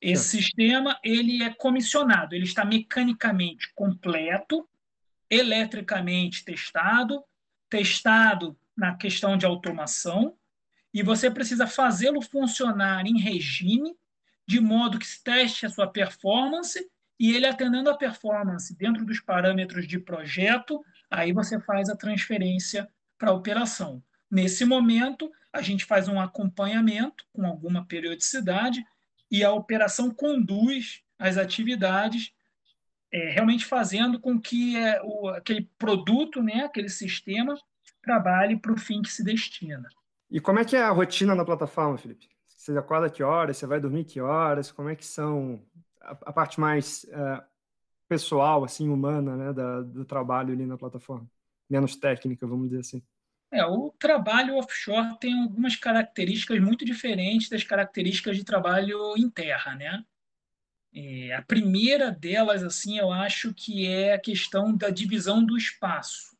Esse 0.01 0.42
sistema 0.42 1.00
ele 1.03 1.44
é 1.44 1.53
comissionado, 1.53 2.36
ele 2.36 2.44
está 2.44 2.65
mecanicamente 2.65 3.72
completo, 3.74 4.68
eletricamente 5.30 6.44
testado, 6.44 7.24
testado 7.70 8.58
na 8.75 8.96
questão 8.96 9.38
de 9.38 9.46
automação, 9.46 10.36
e 10.94 11.01
você 11.01 11.32
precisa 11.32 11.65
fazê-lo 11.65 12.22
funcionar 12.22 13.06
em 13.06 13.20
regime, 13.20 13.96
de 14.46 14.60
modo 14.60 15.00
que 15.00 15.08
se 15.08 15.24
teste 15.24 15.65
a 15.65 15.70
sua 15.70 15.88
performance, 15.88 16.86
e 17.18 17.32
ele 17.34 17.46
atendendo 17.46 17.89
a 17.89 17.98
performance 17.98 18.75
dentro 18.75 19.06
dos 19.06 19.22
parâmetros 19.22 19.88
de 19.88 20.00
projeto, 20.00 20.84
aí 21.10 21.32
você 21.32 21.60
faz 21.62 21.89
a 21.89 21.96
transferência 21.96 22.89
para 23.18 23.30
a 23.30 23.34
operação. 23.34 24.03
Nesse 24.34 24.66
momento, 24.66 25.32
a 25.54 25.62
gente 25.62 25.86
faz 25.86 26.08
um 26.08 26.20
acompanhamento 26.20 27.24
com 27.32 27.46
alguma 27.46 27.86
periodicidade 27.86 28.84
e 29.30 29.44
a 29.44 29.52
operação 29.52 30.10
conduz 30.10 31.04
as 31.20 31.38
atividades, 31.38 32.34
é, 33.12 33.30
realmente 33.30 33.63
fazendo 33.63 34.20
com 34.20 34.42
que 34.42 34.75
é, 34.75 35.00
o, 35.04 35.28
aquele 35.28 35.70
produto, 35.78 36.42
né, 36.42 36.63
aquele 36.63 36.90
sistema, 36.90 37.56
trabalhe 38.02 38.58
para 38.58 38.74
o 38.74 38.78
fim 38.78 39.04
que 39.04 39.12
se 39.12 39.24
destina. 39.24 39.88
E 40.32 40.40
como 40.40 40.58
é 40.58 40.66
que 40.66 40.75
é 40.75 40.82
a 40.82 40.90
rotina 40.90 41.36
na 41.36 41.46
plataforma, 41.46 41.96
Felipe? 41.96 42.28
Você 42.48 42.75
acorda 42.75 43.12
que 43.12 43.22
horas? 43.22 43.56
Você 43.56 43.68
vai 43.68 43.80
dormir 43.80 44.04
que 44.04 44.20
horas? 44.20 44.72
Como 44.72 44.90
é 44.90 44.96
que 44.96 45.06
são 45.06 45.63
a, 46.02 46.10
a 46.10 46.34
parte 46.34 46.60
mais 46.60 47.06
é, 47.12 47.44
pessoal, 48.10 48.63
assim, 48.63 48.90
humana, 48.90 49.38
né, 49.38 49.54
da, 49.54 49.82
do 49.82 50.04
trabalho 50.04 50.54
ali 50.54 50.66
na 50.66 50.75
plataforma? 50.75 51.30
Menos 51.70 51.96
técnica, 51.96 52.48
vamos 52.48 52.70
dizer 52.70 52.80
assim. 52.80 53.04
É, 53.53 53.63
o 53.63 53.91
trabalho 54.00 54.55
offshore 54.55 55.15
tem 55.19 55.43
algumas 55.43 55.75
características 55.75 56.60
muito 56.60 56.83
diferentes 56.83 57.50
das 57.50 57.63
características 57.63 58.36
de 58.36 58.43
trabalho 58.43 59.15
em 59.15 59.29
terra, 59.29 59.75
né? 59.75 60.03
É, 60.91 61.36
a 61.36 61.41
primeira 61.43 62.10
delas, 62.10 62.63
assim, 62.63 62.98
eu 62.98 63.12
acho 63.12 63.53
que 63.53 63.86
é 63.86 64.13
a 64.13 64.19
questão 64.19 64.75
da 64.75 64.89
divisão 64.89 65.45
do 65.45 65.55
espaço. 65.55 66.36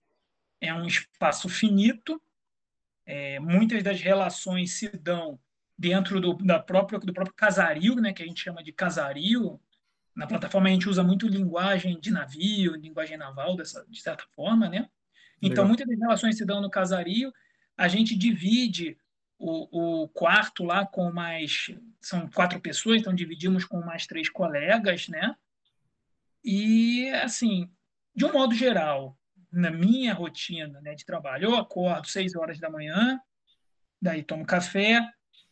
É 0.60 0.74
um 0.74 0.88
espaço 0.88 1.48
finito, 1.48 2.20
é, 3.06 3.40
muitas 3.40 3.84
das 3.84 4.02
relações 4.02 4.74
se 4.74 4.90
dão 4.90 5.40
dentro 5.78 6.20
do, 6.20 6.34
da 6.34 6.60
própria, 6.60 6.98
do 6.98 7.14
próprio 7.14 7.36
casario, 7.36 7.96
né, 7.96 8.12
que 8.12 8.24
a 8.24 8.26
gente 8.26 8.42
chama 8.42 8.64
de 8.64 8.72
casario. 8.72 9.62
Na 10.16 10.26
plataforma 10.26 10.68
a 10.68 10.72
gente 10.72 10.90
usa 10.90 11.04
muito 11.04 11.28
linguagem 11.28 12.00
de 12.00 12.10
navio, 12.10 12.76
linguagem 12.76 13.18
naval, 13.18 13.56
dessa, 13.56 13.86
de 13.88 14.02
certa 14.02 14.26
forma, 14.36 14.68
né? 14.68 14.90
Então, 15.44 15.64
Legal. 15.64 15.68
muitas 15.68 15.88
das 15.88 16.00
relações 16.00 16.38
se 16.38 16.46
dão 16.46 16.62
no 16.62 16.70
casario. 16.70 17.34
A 17.78 17.90
gente 17.90 18.16
divide 18.16 18.98
o, 19.38 20.04
o, 20.04 20.08
quarto 20.08 20.64
lá 20.64 20.86
com 20.86 21.12
mais. 21.12 21.70
São 22.00 22.30
quatro 22.30 22.62
pessoas, 22.62 23.02
então 23.02 23.14
dividimos 23.14 23.66
com 23.66 23.82
mais 23.82 24.08
três 24.08 24.30
colegas, 24.30 25.10
né? 25.10 25.36
E, 26.44 27.10
assim, 27.24 27.70
de 28.16 28.24
um 28.26 28.32
modo 28.32 28.56
geral, 28.56 29.18
na 29.52 29.70
minha 29.70 30.14
rotina 30.14 30.80
né, 30.82 30.96
de 30.96 31.06
trabalho, 31.06 31.50
eu 31.50 31.56
acordo 31.56 32.08
seis 32.08 32.36
horas 32.36 32.58
da 32.58 32.70
manhã, 32.70 33.20
daí 34.02 34.24
tomo 34.24 34.46
café. 34.46 35.02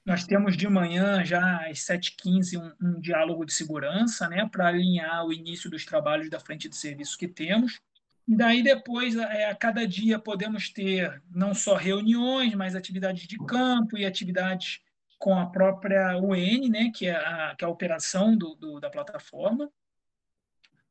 Nós 0.05 0.25
temos 0.25 0.57
de 0.57 0.67
manhã, 0.67 1.23
já 1.23 1.69
às 1.69 1.79
7h15, 1.79 2.57
um, 2.57 2.87
um 2.87 2.99
diálogo 2.99 3.45
de 3.45 3.53
segurança, 3.53 4.27
né, 4.29 4.47
para 4.49 4.67
alinhar 4.67 5.25
o 5.25 5.33
início 5.33 5.69
dos 5.69 5.85
trabalhos 5.85 6.29
da 6.29 6.39
frente 6.39 6.67
de 6.69 6.75
serviço 6.75 7.17
que 7.17 7.27
temos. 7.27 7.79
Daí 8.27 8.63
depois, 8.63 9.15
é, 9.15 9.45
a 9.49 9.55
cada 9.55 9.85
dia, 9.87 10.19
podemos 10.19 10.69
ter 10.69 11.21
não 11.29 11.53
só 11.53 11.75
reuniões, 11.75 12.53
mas 12.53 12.75
atividades 12.75 13.27
de 13.27 13.37
campo 13.37 13.97
e 13.97 14.05
atividades 14.05 14.79
com 15.17 15.37
a 15.37 15.45
própria 15.45 16.17
UN, 16.17 16.69
né, 16.69 16.91
que 16.95 17.07
é 17.07 17.15
a, 17.15 17.55
que 17.55 17.63
é 17.63 17.67
a 17.67 17.71
operação 17.71 18.35
do, 18.35 18.55
do, 18.55 18.79
da 18.79 18.89
plataforma. 18.89 19.69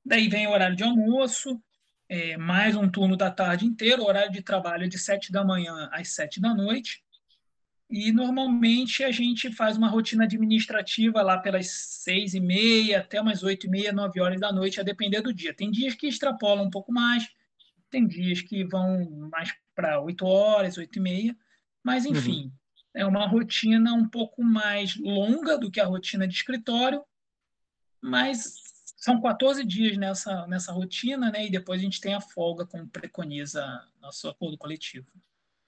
Daí 0.04 0.28
vem 0.28 0.46
o 0.46 0.50
horário 0.50 0.76
de 0.76 0.84
almoço, 0.84 1.60
é, 2.08 2.37
mais 2.37 2.75
um 2.75 2.88
turno 2.88 3.16
da 3.16 3.30
tarde 3.30 3.64
inteiro, 3.64 4.04
horário 4.04 4.32
de 4.32 4.42
trabalho 4.42 4.84
é 4.84 4.88
de 4.88 4.99
7 4.99 5.30
da 5.30 5.44
manhã 5.44 5.88
às 5.92 6.12
7 6.12 6.40
da 6.40 6.54
noite. 6.54 7.02
E 7.90 8.12
normalmente 8.12 9.02
a 9.02 9.11
gente 9.11 9.52
faz 9.52 9.76
uma 9.76 9.88
rotina 9.88 10.23
administrativa 10.23 11.23
lá 11.23 11.38
pelas 11.38 11.68
seis 11.68 12.35
e 12.35 12.40
meia 12.40 13.00
até 13.00 13.20
umas 13.20 13.42
oito 13.42 13.66
e 13.66 13.70
meia, 13.70 13.92
nove 13.92 14.20
horas 14.20 14.38
da 14.38 14.52
noite, 14.52 14.78
a 14.78 14.85
depender 14.85 15.20
do 15.20 15.35
dia. 15.35 15.52
Tem 15.52 15.73
dias 15.73 15.94
que 15.94 16.06
extrapolam 16.06 16.66
um 16.66 16.70
pouco 16.70 16.92
mais, 16.92 17.28
tem 17.90 18.06
dias 18.06 18.42
que 18.42 18.62
vão 18.62 19.28
mais 19.32 19.52
para 19.75 20.00
oito 20.00 20.25
horas, 20.25 20.78
oito 20.78 21.00
e 21.00 21.02
meia, 21.02 21.37
mas 21.82 22.04
uhum. 22.04 22.12
enfim, 22.12 22.42
uhum. 22.44 22.52
é 22.94 23.04
uma 23.04 23.26
rotina 23.26 23.92
um 23.92 24.09
pouco 24.09 24.40
mais 24.40 24.97
longa 24.97 25.59
do 25.59 25.68
que 25.68 25.80
a 25.80 25.87
rotina 25.87 26.28
de 26.28 26.35
escritório, 26.35 27.02
mas 28.00 28.54
são 28.97 29.20
14 29.20 29.64
dias 29.64 29.97
nessa, 29.97 30.47
nessa 30.47 30.70
rotina, 30.70 31.28
né? 31.30 31.47
E 31.47 31.50
depois 31.50 31.80
a 31.80 31.85
gente 31.85 32.00
tem 32.00 32.14
a 32.14 32.20
folga, 32.20 32.64
como 32.64 32.87
preconiza 32.87 33.85
nosso 34.00 34.28
acordo 34.28 34.56
coletivo. 34.56 35.11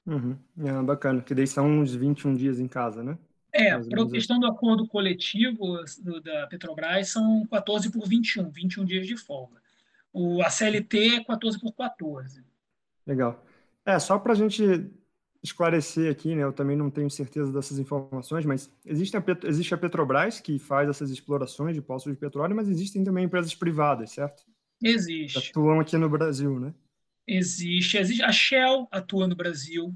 Uhum. 0.06 0.36
É, 0.58 0.82
bacana, 0.82 1.22
que 1.22 1.34
daí 1.34 1.46
são 1.46 1.66
uns 1.66 1.94
21 1.94 2.34
dias 2.34 2.58
em 2.58 2.66
casa, 2.66 3.02
né? 3.02 3.16
É, 3.52 3.78
para 3.78 4.02
a 4.02 4.10
questão 4.10 4.40
do 4.40 4.46
acordo 4.46 4.86
coletivo 4.88 5.78
do, 6.02 6.20
da 6.22 6.46
Petrobras, 6.46 7.08
são 7.10 7.46
14 7.46 7.90
por 7.90 8.08
21, 8.08 8.50
21 8.50 8.84
dias 8.84 9.06
de 9.06 9.16
folga. 9.16 9.60
O, 10.12 10.42
a 10.42 10.48
CLT 10.48 11.16
é 11.16 11.24
14 11.24 11.60
por 11.60 11.72
14. 11.72 12.42
Legal. 13.06 13.44
É, 13.84 13.98
só 13.98 14.18
para 14.18 14.32
a 14.32 14.36
gente 14.36 14.90
esclarecer 15.42 16.10
aqui, 16.10 16.34
né? 16.34 16.44
Eu 16.44 16.52
também 16.52 16.76
não 16.76 16.88
tenho 16.88 17.10
certeza 17.10 17.52
dessas 17.52 17.78
informações, 17.78 18.46
mas 18.46 18.70
existe 18.86 19.16
a, 19.16 19.24
existe 19.44 19.74
a 19.74 19.78
Petrobras 19.78 20.40
que 20.40 20.58
faz 20.58 20.88
essas 20.88 21.10
explorações 21.10 21.74
de 21.74 21.82
poços 21.82 22.12
de 22.12 22.18
petróleo, 22.18 22.54
mas 22.56 22.68
existem 22.68 23.02
também 23.04 23.24
empresas 23.24 23.54
privadas, 23.54 24.12
certo? 24.12 24.44
Existe. 24.82 25.40
Que 25.40 25.48
atuam 25.50 25.80
aqui 25.80 25.96
no 25.98 26.08
Brasil, 26.08 26.58
né? 26.58 26.72
Existe, 27.26 27.98
existe. 27.98 28.22
A 28.22 28.32
Shell 28.32 28.88
atua 28.90 29.26
no 29.26 29.34
Brasil, 29.34 29.94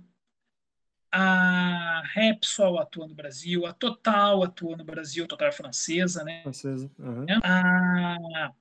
a 1.10 2.02
Repsol 2.12 2.78
atua 2.78 3.06
no 3.06 3.14
Brasil, 3.14 3.66
a 3.66 3.72
Total 3.72 4.42
atua 4.42 4.76
no 4.76 4.84
Brasil, 4.84 5.24
a 5.24 5.28
Total 5.28 5.48
é 5.48 5.52
francesa, 5.52 6.22
né? 6.24 6.42
Francesa. 6.42 6.90
Uhum. 6.98 7.26
A... 7.42 8.52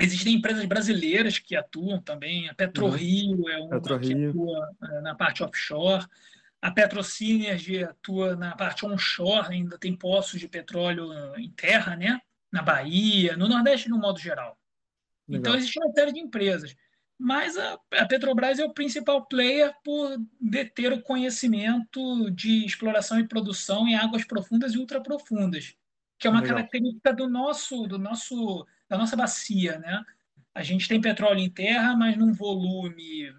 Existem 0.00 0.34
empresas 0.34 0.64
brasileiras 0.64 1.38
que 1.38 1.54
atuam 1.54 2.00
também, 2.00 2.48
a 2.48 2.54
PetroRio 2.54 3.42
uhum. 3.42 3.48
é 3.48 3.58
uma 3.58 3.70
PetroRio. 3.70 4.08
que 4.08 4.26
atua 4.26 4.70
é, 4.82 5.00
na 5.00 5.14
parte 5.14 5.42
offshore, 5.42 6.06
a 6.60 6.70
PetroSynergy 6.70 7.84
atua 7.84 8.36
na 8.36 8.54
parte 8.54 8.84
onshore, 8.84 9.54
ainda 9.54 9.78
tem 9.78 9.96
poços 9.96 10.38
de 10.38 10.46
petróleo 10.46 11.10
em 11.36 11.50
terra, 11.50 11.96
né? 11.96 12.20
Na 12.52 12.60
Bahia, 12.60 13.36
no 13.36 13.48
Nordeste, 13.48 13.88
no 13.88 13.98
modo 13.98 14.18
geral. 14.18 14.58
Então, 15.26 15.38
Legal. 15.38 15.40
Então, 15.40 15.54
existe 15.56 15.78
uma 15.78 15.92
série 15.92 16.12
de 16.12 16.20
empresas 16.20 16.76
mas 17.22 17.54
a, 17.58 17.78
a, 17.98 18.06
Petrobras 18.06 18.58
é 18.58 18.64
o 18.64 18.72
principal 18.72 19.26
player 19.26 19.74
por 19.84 20.16
deter 20.40 20.90
o 20.90 21.02
conhecimento 21.02 22.30
de 22.30 22.64
exploração 22.64 23.20
e 23.20 23.28
produção 23.28 23.86
em 23.86 23.94
águas 23.94 24.24
profundas 24.24 24.72
e 24.72 24.78
ultraprofundas, 24.78 25.76
que 26.18 26.26
é 26.26 26.30
uma 26.30 26.40
Legal. 26.40 26.56
característica 26.56 27.12
do 27.12 27.28
nosso, 27.28 27.86
do 27.86 27.98
nosso, 27.98 28.66
da 28.88 28.96
nossa 28.96 29.16
bacia, 29.16 29.78
né? 29.78 30.02
A 30.54 30.62
gente 30.62 30.88
tem 30.88 30.98
petróleo 30.98 31.40
em 31.40 31.50
terra, 31.50 31.94
mas 31.94 32.16
num 32.16 32.32
volume 32.32 33.30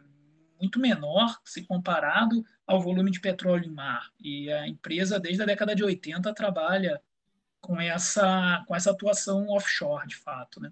muito 0.60 0.80
menor 0.80 1.42
se 1.44 1.64
comparado 1.64 2.46
ao 2.68 2.80
volume 2.80 3.10
de 3.10 3.20
petróleo 3.20 3.66
em 3.66 3.74
mar. 3.74 4.12
E 4.20 4.52
a 4.52 4.68
empresa, 4.68 5.20
desde 5.20 5.42
a 5.42 5.46
década 5.48 5.76
de 5.76 5.84
80, 5.84 6.32
trabalha 6.36 7.02
com 7.60 7.82
essa, 7.82 8.64
com 8.68 8.76
essa 8.76 8.92
atuação 8.92 9.48
offshore, 9.50 10.08
de 10.08 10.18
fato, 10.18 10.62
né? 10.62 10.72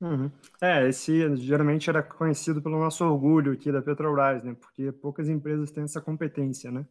Uhum. 0.00 0.30
É, 0.60 0.88
esse 0.88 1.36
geralmente 1.36 1.90
era 1.90 2.02
conhecido 2.02 2.62
pelo 2.62 2.78
nosso 2.78 3.04
orgulho 3.04 3.52
aqui 3.52 3.72
da 3.72 3.82
Petrobras, 3.82 4.44
né? 4.44 4.54
Porque 4.54 4.92
poucas 4.92 5.28
empresas 5.28 5.70
têm 5.72 5.84
essa 5.84 6.00
competência, 6.00 6.70
né? 6.70 6.86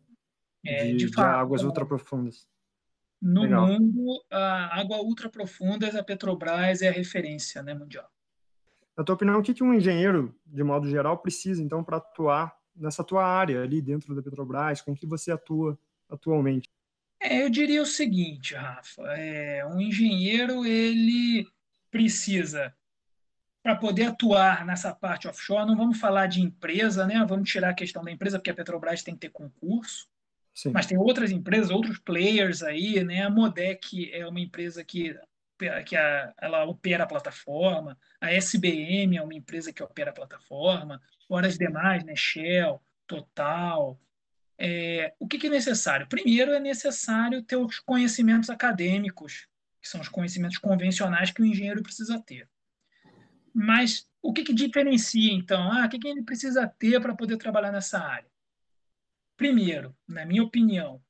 É, 0.66 0.88
de, 0.88 0.98
de, 0.98 1.08
fato, 1.14 1.30
de 1.30 1.40
águas 1.40 1.64
ultraprofundas. 1.64 2.48
No 3.22 3.44
Legal. 3.44 3.68
mundo, 3.68 4.24
a 4.30 4.80
água 4.80 4.98
ultraprofundas, 4.98 5.96
a 5.96 6.04
Petrobras 6.04 6.82
é 6.82 6.90
a 6.90 6.92
referência 6.92 7.64
né, 7.64 7.74
mundial. 7.74 8.10
Na 8.96 9.04
tua 9.04 9.16
opinião, 9.16 9.40
o 9.40 9.44
que, 9.44 9.54
que 9.54 9.64
um 9.64 9.74
engenheiro, 9.74 10.36
de 10.46 10.64
modo 10.64 10.90
geral, 10.90 11.18
precisa, 11.20 11.64
então, 11.64 11.84
para 11.84 11.98
atuar 11.98 12.56
nessa 12.76 13.04
tua 13.04 13.26
área 13.26 13.62
ali 13.62 13.82
dentro 13.82 14.14
da 14.14 14.22
Petrobras? 14.22 14.82
Com 14.82 14.96
que 14.96 15.08
você 15.08 15.32
atua 15.32 15.80
atualmente? 16.10 16.70
É, 17.22 17.44
eu 17.44 17.50
diria 17.50 17.82
o 17.82 17.86
seguinte, 17.86 18.54
Rafa, 18.54 19.02
é, 19.14 19.66
um 19.66 19.80
engenheiro, 19.80 20.66
ele 20.66 21.48
precisa 21.90 22.74
para 23.68 23.76
poder 23.76 24.04
atuar 24.04 24.66
nessa 24.66 24.96
parte 24.96 25.28
offshore, 25.28 25.68
não 25.68 25.76
vamos 25.76 26.00
falar 26.00 26.28
de 26.28 26.42
empresa, 26.42 27.06
né? 27.06 27.26
Vamos 27.28 27.52
tirar 27.52 27.72
a 27.72 27.74
questão 27.74 28.02
da 28.02 28.10
empresa, 28.10 28.40
porque 28.40 28.50
a 28.50 28.54
Petrobras 28.54 29.04
tem 29.04 29.14
que 29.14 29.20
ter 29.20 29.30
concurso. 29.30 30.08
Sim. 30.54 30.72
Mas 30.72 30.86
tem 30.86 30.98
outras 30.98 31.32
empresas, 31.32 31.70
outros 31.70 32.00
players 32.00 32.64
aí, 32.64 33.04
né? 33.04 33.24
A 33.24 33.30
Modec 33.30 34.10
é 34.14 34.26
uma 34.26 34.40
empresa 34.40 34.86
que, 34.86 35.14
que 35.86 35.98
a, 35.98 36.34
ela 36.40 36.64
opera 36.64 37.04
a 37.04 37.08
plataforma, 37.08 37.98
a 38.22 38.32
SBM 38.32 39.18
é 39.18 39.22
uma 39.22 39.34
empresa 39.34 39.74
que 39.74 39.84
opera 39.84 40.12
a 40.12 40.14
plataforma, 40.14 41.02
fora 41.28 41.48
as 41.48 41.58
demais, 41.58 42.06
né? 42.06 42.14
Shell, 42.16 42.82
Total. 43.06 44.00
É, 44.58 45.14
o 45.20 45.28
que, 45.28 45.38
que 45.38 45.48
é 45.48 45.50
necessário? 45.50 46.08
Primeiro, 46.08 46.54
é 46.54 46.60
necessário 46.62 47.44
ter 47.44 47.58
os 47.58 47.82
conhecimentos 47.82 48.50
acadêmicos 48.50 49.42
que 49.42 49.88
que 49.88 49.92
são 49.92 50.02
os 50.02 50.10
conhecimentos 50.10 50.58
convencionais 50.58 51.32
que 51.32 51.42
o 51.42 51.46
engenheiro 51.46 51.82
precisa 51.82 52.20
ter. 52.20 52.50
Mas 53.60 54.08
o 54.22 54.32
que, 54.32 54.44
que 54.44 54.54
diferencia, 54.54 55.34
então? 55.34 55.72
Ah, 55.72 55.88
o 55.88 55.90
que, 55.90 55.98
que 55.98 56.08
ele 56.08 56.22
precisa 56.22 56.68
ter 56.68 57.02
para 57.02 57.16
poder 57.16 57.38
trabalhar 57.38 57.72
nessa 57.72 58.00
área? 58.00 58.30
Primeiro, 59.36 59.98
na 60.08 60.28
minha 60.28 60.44
opinião, 60.44 61.04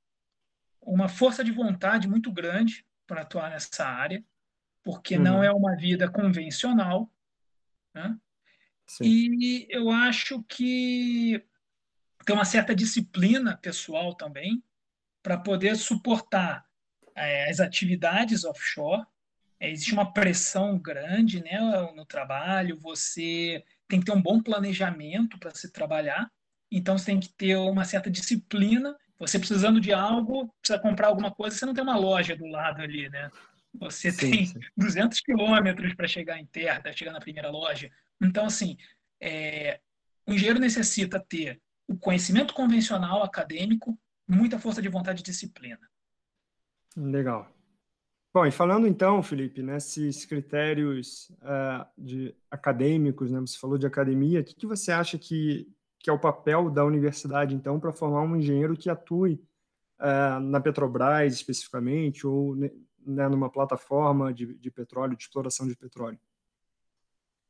uma 0.81 1.09
força 1.09 1.43
de 1.43 1.51
vontade 1.51 2.07
muito 2.07 2.31
grande 2.31 2.85
para 3.05 3.23
atuar 3.23 3.49
nessa 3.49 3.85
área, 3.85 4.23
porque 4.81 5.17
uhum. 5.17 5.23
não 5.23 5.43
é 5.43 5.51
uma 5.51 5.75
vida 5.75 6.09
convencional. 6.09 7.11
Né? 7.93 8.17
E 9.01 9.67
eu 9.69 9.91
acho 9.91 10.41
que 10.43 11.45
tem 12.25 12.33
uma 12.33 12.45
certa 12.45 12.73
disciplina 12.73 13.57
pessoal 13.57 14.15
também 14.15 14.63
para 15.21 15.37
poder 15.37 15.75
suportar 15.75 16.65
é, 17.13 17.49
as 17.49 17.59
atividades 17.59 18.45
offshore. 18.45 19.05
É, 19.59 19.71
existe 19.71 19.93
uma 19.93 20.11
pressão 20.11 20.77
grande 20.77 21.43
né, 21.43 21.59
no 21.95 22.05
trabalho, 22.05 22.77
você 22.77 23.63
tem 23.87 23.99
que 23.99 24.05
ter 24.05 24.11
um 24.11 24.21
bom 24.21 24.41
planejamento 24.41 25.39
para 25.39 25.51
se 25.51 25.71
trabalhar, 25.71 26.29
então 26.71 26.97
você 26.97 27.05
tem 27.05 27.19
que 27.19 27.29
ter 27.29 27.55
uma 27.55 27.85
certa 27.85 28.09
disciplina. 28.09 28.95
Você 29.19 29.39
precisando 29.39 29.81
de 29.81 29.91
algo, 29.91 30.53
precisa 30.61 30.79
comprar 30.79 31.07
alguma 31.07 31.31
coisa, 31.31 31.55
você 31.55 31.65
não 31.65 31.73
tem 31.73 31.83
uma 31.83 31.97
loja 31.97 32.35
do 32.35 32.45
lado 32.45 32.81
ali, 32.81 33.09
né? 33.09 33.31
Você 33.79 34.11
sim, 34.11 34.31
tem 34.31 34.45
sim. 34.45 34.59
200 34.75 35.19
quilômetros 35.21 35.93
para 35.95 36.07
chegar 36.07 36.37
em 36.37 36.45
terra, 36.45 36.81
para 36.81 36.93
chegar 36.93 37.13
na 37.13 37.19
primeira 37.19 37.49
loja. 37.49 37.89
Então, 38.21 38.45
assim, 38.45 38.77
é, 39.19 39.79
o 40.25 40.33
engenheiro 40.33 40.59
necessita 40.59 41.19
ter 41.19 41.59
o 41.87 41.97
conhecimento 41.97 42.53
convencional 42.53 43.23
acadêmico, 43.23 43.97
muita 44.27 44.59
força 44.59 44.81
de 44.81 44.89
vontade 44.89 45.21
e 45.21 45.23
disciplina. 45.23 45.79
Legal. 46.95 47.56
Bom, 48.33 48.45
e 48.45 48.51
falando 48.51 48.85
então, 48.87 49.23
Felipe, 49.23 49.63
nesses 49.63 50.25
critérios 50.25 51.29
uh, 51.41 51.87
de 51.97 52.35
acadêmicos, 52.51 53.31
né? 53.31 53.39
Você 53.39 53.57
falou 53.57 53.77
de 53.77 53.87
academia, 53.87 54.41
o 54.41 54.43
que, 54.43 54.53
que 54.53 54.67
você 54.67 54.91
acha 54.91 55.17
que, 55.17 55.67
que 55.99 56.09
é 56.09 56.13
o 56.13 56.19
papel 56.19 56.69
da 56.69 56.85
universidade, 56.85 57.55
então, 57.55 57.79
para 57.79 57.93
formar 57.93 58.21
um 58.21 58.35
engenheiro 58.35 58.77
que 58.77 58.89
atue 58.89 59.41
uh, 59.99 60.39
na 60.39 60.59
Petrobras 60.59 61.33
especificamente, 61.33 62.27
ou 62.27 62.55
né, 62.55 62.69
numa 63.29 63.49
plataforma 63.49 64.33
de, 64.33 64.53
de 64.55 64.69
petróleo, 64.69 65.15
de 65.15 65.23
exploração 65.23 65.67
de 65.67 65.75
petróleo? 65.75 66.19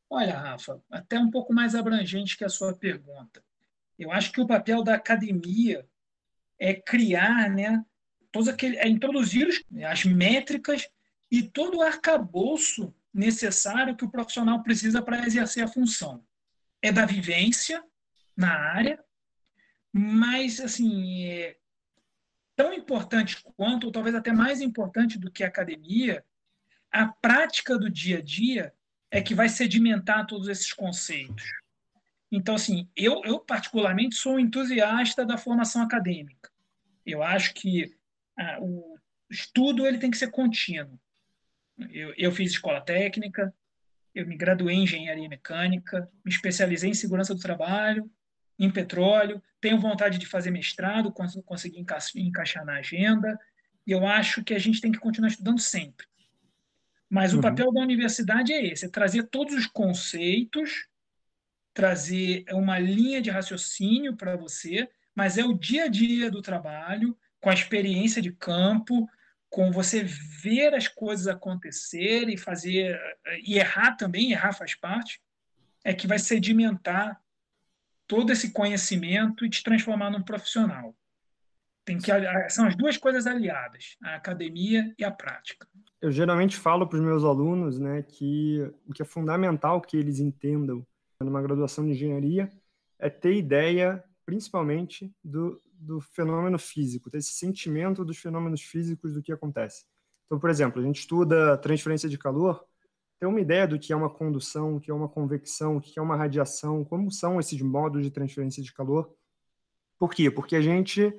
Olha, 0.10 0.38
Rafa, 0.38 0.82
até 0.90 1.20
um 1.20 1.30
pouco 1.30 1.54
mais 1.54 1.76
abrangente 1.76 2.38
que 2.38 2.46
a 2.46 2.50
sua 2.50 2.74
pergunta. 2.74 3.44
Eu 4.00 4.12
acho 4.12 4.32
que 4.32 4.40
o 4.40 4.48
papel 4.48 4.84
da 4.84 4.94
academia 4.94 5.86
é 6.58 6.74
criar, 6.74 7.50
né, 7.50 7.84
todos 8.32 8.48
aquele, 8.48 8.78
é 8.78 8.88
introduzir 8.88 9.48
as 9.86 10.06
métricas 10.06 10.88
e 11.32 11.44
todo 11.44 11.78
o 11.78 11.82
arcabouço 11.82 12.94
necessário 13.14 13.96
que 13.96 14.06
o 14.06 14.10
profissional 14.10 14.62
precisa 14.62 15.02
para 15.02 15.26
exercer 15.26 15.64
a 15.64 15.68
função. 15.68 16.24
É 16.82 16.92
da 16.92 17.06
vivência 17.06 17.84
na 18.36 18.54
área, 18.54 19.04
mas 19.92 20.60
assim 20.60 21.26
é 21.26 21.58
tão 22.56 22.74
importante 22.74 23.44
quanto, 23.56 23.86
ou 23.86 23.92
talvez 23.92 24.16
até 24.16 24.32
mais 24.32 24.62
importante 24.62 25.18
do 25.18 25.32
que 25.32 25.44
a 25.44 25.48
academia, 25.48 26.24
a 26.92 27.08
prática 27.08 27.78
do 27.78 27.90
dia 27.90 28.20
a 28.20 28.22
dia 28.22 28.74
é 29.12 29.22
que 29.22 29.36
vai 29.36 29.50
sedimentar 29.50 30.26
todos 30.26 30.48
esses 30.48 30.74
conceitos. 30.74 31.44
Então, 32.32 32.56
assim, 32.56 32.90
eu, 32.96 33.22
eu 33.24 33.40
particularmente 33.40 34.16
sou 34.16 34.34
um 34.34 34.40
entusiasta 34.40 35.26
da 35.26 35.38
formação 35.38 35.82
acadêmica. 35.82 36.52
Eu 37.06 37.24
acho 37.24 37.54
que 37.54 37.97
ah, 38.38 38.58
o 38.62 38.98
estudo 39.30 39.86
ele 39.86 39.98
tem 39.98 40.12
que 40.12 40.18
ser 40.18 40.32
contínuo. 40.32 41.00
Eu, 41.92 42.14
eu 42.18 42.32
fiz 42.32 42.52
escola 42.52 42.82
técnica, 42.82 43.54
eu 44.14 44.26
me 44.26 44.36
graduei 44.36 44.76
em 44.76 44.84
engenharia 44.84 45.30
mecânica, 45.30 46.10
me 46.26 46.32
especializei 46.32 46.90
em 46.90 46.96
segurança 46.96 47.36
do 47.36 47.42
trabalho, 47.42 48.10
em 48.58 48.72
petróleo, 48.72 49.42
tenho 49.62 49.80
vontade 49.80 50.18
de 50.18 50.26
fazer 50.26 50.50
mestrado, 50.50 51.12
conseguir 51.12 51.86
encaixar 52.16 52.66
na 52.66 52.78
agenda, 52.78 53.40
e 53.86 53.92
eu 53.92 54.06
acho 54.06 54.44
que 54.44 54.54
a 54.54 54.60
gente 54.60 54.82
tem 54.82 54.92
que 54.92 55.00
continuar 55.00 55.30
estudando 55.30 55.60
sempre. 55.60 56.08
Mas 57.10 57.34
uhum. 57.34 57.40
o 57.40 57.42
papel 57.42 57.72
da 57.72 57.82
universidade 57.82 58.52
é 58.52 58.66
esse: 58.66 58.86
é 58.86 58.90
trazer 58.90 59.24
todos 59.28 59.54
os 59.56 59.68
conceitos, 59.68 60.88
trazer 61.74 62.44
uma 62.52 62.80
linha 62.80 63.22
de 63.22 63.30
raciocínio 63.30 64.16
para 64.16 64.36
você, 64.36 64.90
mas 65.16 65.38
é 65.38 65.46
o 65.46 65.54
dia 65.54 65.86
a 65.86 65.88
dia 65.88 66.30
do 66.30 66.42
trabalho, 66.42 67.18
com 67.40 67.50
a 67.50 67.54
experiência 67.54 68.22
de 68.22 68.32
campo, 68.32 69.08
com 69.50 69.72
você 69.72 70.04
ver 70.04 70.74
as 70.74 70.88
coisas 70.88 71.28
acontecer 71.28 72.28
e 72.30 72.38
fazer 72.38 73.00
e 73.44 73.58
errar 73.58 73.96
também, 73.96 74.32
errar 74.32 74.54
faz 74.54 74.76
parte, 74.76 75.22
é 75.84 75.94
que 75.94 76.08
vai 76.08 76.20
sedimentar 76.20 77.22
todo 78.06 78.32
esse 78.32 78.52
conhecimento 78.52 79.46
e 79.46 79.50
te 79.50 79.64
transformar 79.64 80.10
num 80.10 80.24
profissional. 80.24 80.96
Tem 81.86 81.98
que 81.98 82.12
são 82.50 82.68
as 82.68 82.76
duas 82.76 82.98
coisas 82.98 83.26
aliadas, 83.26 83.96
a 84.04 84.16
academia 84.16 84.94
e 84.98 85.06
a 85.06 85.12
prática 85.12 85.68
eu 86.02 86.12
geralmente 86.12 86.56
falo 86.56 86.88
para 86.88 86.98
os 86.98 87.04
meus 87.04 87.24
alunos 87.24 87.80
né, 87.80 88.04
que 88.04 88.62
o 88.88 88.94
que 88.94 89.02
é 89.02 89.06
fundamental 89.06 89.82
que 89.82 89.98
eles 89.98 90.20
entendam 90.20 90.86
numa 91.20 91.42
graduação 91.42 91.86
de 91.86 91.92
engenharia 91.92 92.50
é 93.00 93.10
ter 93.10 93.36
ideia, 93.36 94.04
principalmente, 94.26 95.12
do, 95.24 95.62
do 95.78 96.02
fenômeno 96.02 96.58
físico, 96.58 97.10
ter 97.10 97.20
esse 97.20 97.34
sentimento 97.34 98.04
dos 98.04 98.18
fenômenos 98.18 98.62
físicos 98.62 99.14
do 99.14 99.22
que 99.22 99.32
acontece. 99.32 99.86
Então, 100.26 100.40
por 100.40 100.50
exemplo, 100.50 100.82
a 100.82 100.86
gente 100.86 101.00
estuda 101.00 101.58
transferência 101.58 102.10
de 102.10 102.18
calor, 102.18 102.66
ter 103.20 103.26
uma 103.26 103.40
ideia 103.42 103.68
do 103.68 103.80
que 103.80 103.94
é 103.94 103.96
uma 103.96 104.10
condução, 104.10 104.76
o 104.76 104.80
que 104.80 104.92
é 104.92 104.94
uma 104.94 105.08
convecção, 105.08 105.78
o 105.78 105.82
que 105.82 105.98
é 105.98 106.02
uma 106.02 106.16
radiação, 106.16 106.84
como 106.84 107.12
são 107.12 107.40
esses 107.40 107.62
modos 107.62 108.04
de 108.04 108.12
transferência 108.12 108.62
de 108.62 108.74
calor. 108.74 109.12
Por 109.98 110.12
quê? 110.14 110.30
Porque 110.30 110.56
a 110.56 110.62
gente, 110.62 111.14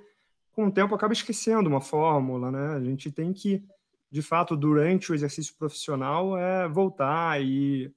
com 0.52 0.66
o 0.66 0.72
tempo, 0.72 0.94
acaba 0.94 1.12
esquecendo 1.12 1.68
uma 1.68 1.80
fórmula, 1.80 2.50
né? 2.52 2.74
A 2.74 2.80
gente 2.80 3.10
tem 3.10 3.32
que 3.32 3.64
de 4.10 4.22
fato, 4.22 4.56
durante 4.56 5.12
o 5.12 5.14
exercício 5.14 5.54
profissional, 5.56 6.36
é 6.36 6.66
voltar 6.66 7.42
e, 7.42 7.92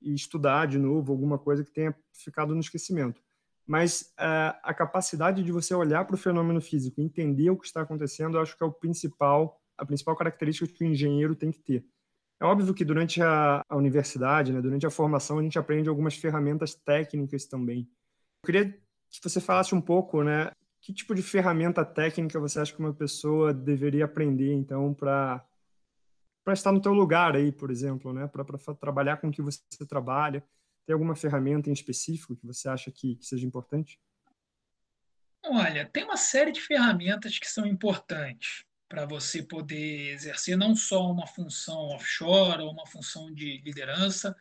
e 0.00 0.14
estudar 0.14 0.66
de 0.66 0.78
novo 0.78 1.12
alguma 1.12 1.38
coisa 1.38 1.62
que 1.62 1.70
tenha 1.70 1.94
ficado 2.12 2.54
no 2.54 2.60
esquecimento. 2.60 3.22
Mas 3.66 4.12
é, 4.18 4.54
a 4.62 4.74
capacidade 4.74 5.42
de 5.42 5.52
você 5.52 5.74
olhar 5.74 6.04
para 6.04 6.14
o 6.14 6.18
fenômeno 6.18 6.60
físico, 6.60 7.00
entender 7.00 7.50
o 7.50 7.56
que 7.56 7.66
está 7.66 7.82
acontecendo, 7.82 8.36
eu 8.36 8.42
acho 8.42 8.56
que 8.56 8.62
é 8.62 8.66
o 8.66 8.72
principal, 8.72 9.60
a 9.78 9.86
principal 9.86 10.16
característica 10.16 10.72
que 10.72 10.84
o 10.84 10.86
engenheiro 10.86 11.34
tem 11.34 11.50
que 11.50 11.60
ter. 11.60 11.84
É 12.40 12.44
óbvio 12.44 12.72
que 12.72 12.84
durante 12.84 13.22
a, 13.22 13.62
a 13.68 13.76
universidade, 13.76 14.52
né, 14.52 14.62
durante 14.62 14.86
a 14.86 14.90
formação, 14.90 15.38
a 15.38 15.42
gente 15.42 15.58
aprende 15.58 15.88
algumas 15.88 16.16
ferramentas 16.16 16.74
técnicas 16.74 17.46
também. 17.46 17.88
Eu 18.42 18.46
queria 18.46 18.72
que 18.72 19.20
você 19.22 19.40
falasse 19.40 19.74
um 19.74 19.80
pouco, 19.80 20.22
né, 20.22 20.50
que 20.80 20.92
tipo 20.92 21.14
de 21.14 21.22
ferramenta 21.22 21.84
técnica 21.84 22.40
você 22.40 22.58
acha 22.58 22.72
que 22.72 22.78
uma 22.78 22.94
pessoa 22.94 23.52
deveria 23.52 24.06
aprender, 24.06 24.52
então, 24.54 24.94
para 24.94 25.44
para 26.42 26.54
estar 26.54 26.72
no 26.72 26.80
teu 26.80 26.92
lugar 26.92 27.36
aí, 27.36 27.52
por 27.52 27.70
exemplo, 27.70 28.12
né? 28.12 28.26
Para 28.26 28.44
trabalhar 28.74 29.18
com 29.18 29.28
o 29.28 29.30
que 29.30 29.42
você 29.42 29.60
trabalha. 29.86 30.42
Tem 30.86 30.92
alguma 30.92 31.14
ferramenta 31.14 31.70
em 31.70 31.72
específico 31.72 32.36
que 32.36 32.46
você 32.46 32.68
acha 32.68 32.90
que, 32.90 33.16
que 33.16 33.26
seja 33.26 33.46
importante? 33.46 34.00
Olha, 35.44 35.86
tem 35.86 36.04
uma 36.04 36.16
série 36.16 36.52
de 36.52 36.60
ferramentas 36.60 37.38
que 37.38 37.48
são 37.48 37.66
importantes 37.66 38.64
para 38.88 39.06
você 39.06 39.42
poder 39.42 40.12
exercer 40.12 40.56
não 40.56 40.74
só 40.74 41.10
uma 41.10 41.26
função 41.26 41.88
offshore 41.90 42.62
ou 42.62 42.72
uma 42.72 42.86
função 42.86 43.32
de 43.32 43.58
liderança, 43.62 44.36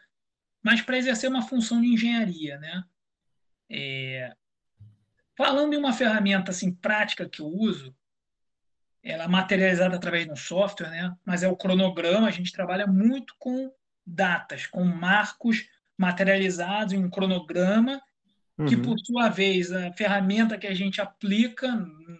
mas 0.62 0.82
para 0.82 0.98
exercer 0.98 1.30
uma 1.30 1.48
função 1.48 1.80
de 1.80 1.88
engenharia, 1.88 2.58
né? 2.58 2.84
É... 3.70 4.34
Falando 5.38 5.74
em 5.74 5.78
uma 5.78 5.94
ferramenta 5.94 6.52
assim 6.52 6.74
prática 6.74 7.30
que 7.30 7.42
eu 7.42 7.48
uso, 7.48 7.96
ela 9.02 9.24
é 9.24 9.28
materializada 9.28 9.96
através 9.96 10.26
de 10.26 10.32
um 10.32 10.36
software, 10.36 10.90
né? 10.90 11.16
mas 11.24 11.44
é 11.44 11.48
o 11.48 11.56
cronograma, 11.56 12.28
a 12.28 12.32
gente 12.32 12.52
trabalha 12.52 12.86
muito 12.86 13.34
com 13.40 13.72
datas, 14.06 14.68
com 14.68 14.84
marcos 14.84 15.68
materializados 16.00 16.94
em 16.94 17.04
um 17.04 17.10
cronograma, 17.10 18.02
uhum. 18.58 18.66
que 18.66 18.78
por 18.78 18.98
sua 19.00 19.28
vez 19.28 19.70
a 19.70 19.92
ferramenta 19.92 20.58
que 20.58 20.66
a 20.66 20.74
gente 20.74 21.02
aplica 21.02 21.76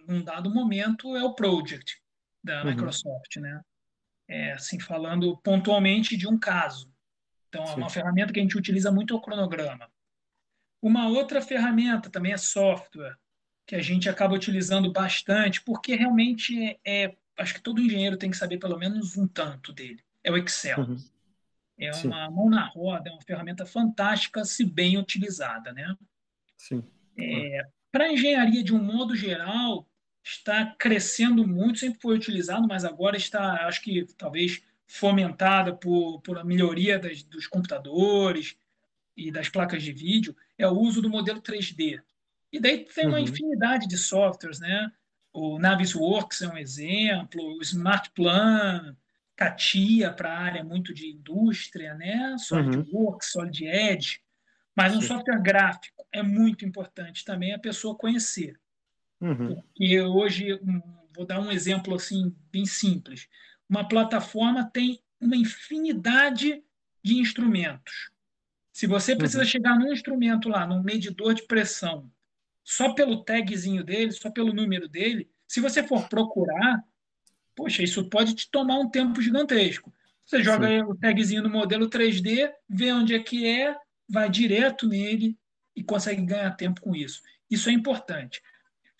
num 0.06 0.22
dado 0.22 0.50
momento 0.50 1.16
é 1.16 1.24
o 1.24 1.32
Project 1.32 1.98
da 2.44 2.62
uhum. 2.62 2.70
Microsoft, 2.70 3.36
né? 3.36 3.62
É, 4.28 4.52
assim, 4.52 4.78
falando 4.78 5.36
pontualmente 5.38 6.14
de 6.14 6.28
um 6.28 6.38
caso. 6.38 6.92
Então, 7.48 7.66
Sim. 7.66 7.72
é 7.72 7.76
uma 7.76 7.90
ferramenta 7.90 8.32
que 8.32 8.38
a 8.38 8.42
gente 8.42 8.56
utiliza 8.56 8.92
muito 8.92 9.14
é 9.14 9.16
o 9.16 9.20
cronograma. 9.20 9.90
Uma 10.82 11.08
outra 11.08 11.40
ferramenta 11.40 12.10
também 12.10 12.32
é 12.32 12.36
software, 12.36 13.16
que 13.66 13.74
a 13.74 13.82
gente 13.82 14.08
acaba 14.08 14.34
utilizando 14.34 14.92
bastante, 14.92 15.62
porque 15.62 15.94
realmente 15.94 16.78
é, 16.84 17.04
é, 17.04 17.16
acho 17.38 17.54
que 17.54 17.62
todo 17.62 17.80
engenheiro 17.80 18.16
tem 18.16 18.30
que 18.30 18.36
saber 18.36 18.58
pelo 18.58 18.78
menos 18.78 19.16
um 19.16 19.26
tanto 19.26 19.72
dele. 19.72 20.04
É 20.22 20.30
o 20.30 20.36
Excel. 20.36 20.80
Uhum. 20.80 20.96
É 21.80 21.92
Sim. 21.92 22.08
uma 22.08 22.30
mão 22.30 22.50
na 22.50 22.66
roda, 22.66 23.08
é 23.08 23.12
uma 23.12 23.22
ferramenta 23.22 23.64
fantástica 23.64 24.44
se 24.44 24.64
bem 24.64 24.98
utilizada, 24.98 25.72
né? 25.72 25.96
Sim. 26.56 26.84
É, 27.18 27.66
Para 27.90 28.04
a 28.04 28.12
engenharia 28.12 28.62
de 28.62 28.74
um 28.74 28.82
modo 28.82 29.16
geral, 29.16 29.88
está 30.22 30.66
crescendo 30.78 31.46
muito, 31.46 31.78
sempre 31.78 32.00
foi 32.00 32.16
utilizado, 32.16 32.68
mas 32.68 32.84
agora 32.84 33.16
está, 33.16 33.66
acho 33.66 33.80
que 33.82 34.04
talvez 34.16 34.62
fomentada 34.86 35.74
por, 35.74 36.20
por 36.20 36.38
a 36.38 36.44
melhoria 36.44 36.98
das, 36.98 37.22
dos 37.22 37.46
computadores 37.46 38.56
e 39.16 39.30
das 39.30 39.48
placas 39.48 39.82
de 39.82 39.92
vídeo 39.92 40.36
é 40.58 40.66
o 40.66 40.78
uso 40.78 41.00
do 41.00 41.08
modelo 41.08 41.40
3D. 41.40 42.00
E 42.52 42.60
daí 42.60 42.84
tem 42.84 43.06
uma 43.06 43.18
uhum. 43.18 43.24
infinidade 43.24 43.86
de 43.86 43.96
softwares, 43.96 44.60
né? 44.60 44.90
O 45.32 45.58
Navisworks 45.58 46.42
é 46.42 46.48
um 46.48 46.58
exemplo, 46.58 47.56
o 47.56 47.62
SmartPlan, 47.62 48.96
CATIA 49.40 50.12
para 50.12 50.30
a 50.30 50.38
área 50.38 50.62
muito 50.62 50.92
de 50.92 51.08
indústria, 51.08 51.94
né? 51.94 52.36
SolidWorks, 52.38 53.34
uhum. 53.34 53.40
SolidEdge. 53.40 53.90
Edge. 53.92 54.20
Mas 54.76 54.94
um 54.94 55.00
Sim. 55.00 55.06
software 55.08 55.40
gráfico 55.40 56.06
é 56.12 56.22
muito 56.22 56.66
importante 56.66 57.24
também 57.24 57.54
a 57.54 57.58
pessoa 57.58 57.96
conhecer. 57.96 58.60
Uhum. 59.18 59.54
Porque 59.54 60.00
hoje, 60.02 60.60
vou 61.16 61.24
dar 61.24 61.40
um 61.40 61.50
exemplo 61.50 61.94
assim 61.94 62.36
bem 62.52 62.66
simples. 62.66 63.28
Uma 63.68 63.88
plataforma 63.88 64.70
tem 64.70 65.00
uma 65.18 65.36
infinidade 65.36 66.62
de 67.02 67.14
instrumentos. 67.16 68.10
Se 68.70 68.86
você 68.86 69.16
precisa 69.16 69.42
uhum. 69.42 69.48
chegar 69.48 69.78
num 69.78 69.92
instrumento 69.92 70.50
lá, 70.50 70.66
num 70.66 70.82
medidor 70.82 71.32
de 71.32 71.46
pressão, 71.46 72.10
só 72.62 72.92
pelo 72.92 73.24
tagzinho 73.24 73.82
dele, 73.82 74.12
só 74.12 74.30
pelo 74.30 74.52
número 74.52 74.86
dele, 74.86 75.30
se 75.46 75.60
você 75.60 75.82
for 75.82 76.08
procurar, 76.08 76.84
poxa, 77.60 77.82
isso 77.82 78.08
pode 78.08 78.34
te 78.34 78.50
tomar 78.50 78.78
um 78.78 78.88
tempo 78.88 79.20
gigantesco. 79.20 79.92
Você 80.24 80.42
joga 80.42 80.66
Sim. 80.66 80.82
o 80.82 80.94
tagzinho 80.94 81.42
no 81.42 81.50
modelo 81.50 81.90
3D, 81.90 82.50
vê 82.66 82.90
onde 82.90 83.14
é 83.14 83.18
que 83.18 83.46
é, 83.46 83.76
vai 84.08 84.30
direto 84.30 84.88
nele 84.88 85.36
e 85.76 85.84
consegue 85.84 86.22
ganhar 86.22 86.50
tempo 86.52 86.80
com 86.80 86.96
isso. 86.96 87.20
Isso 87.50 87.68
é 87.68 87.72
importante. 87.72 88.40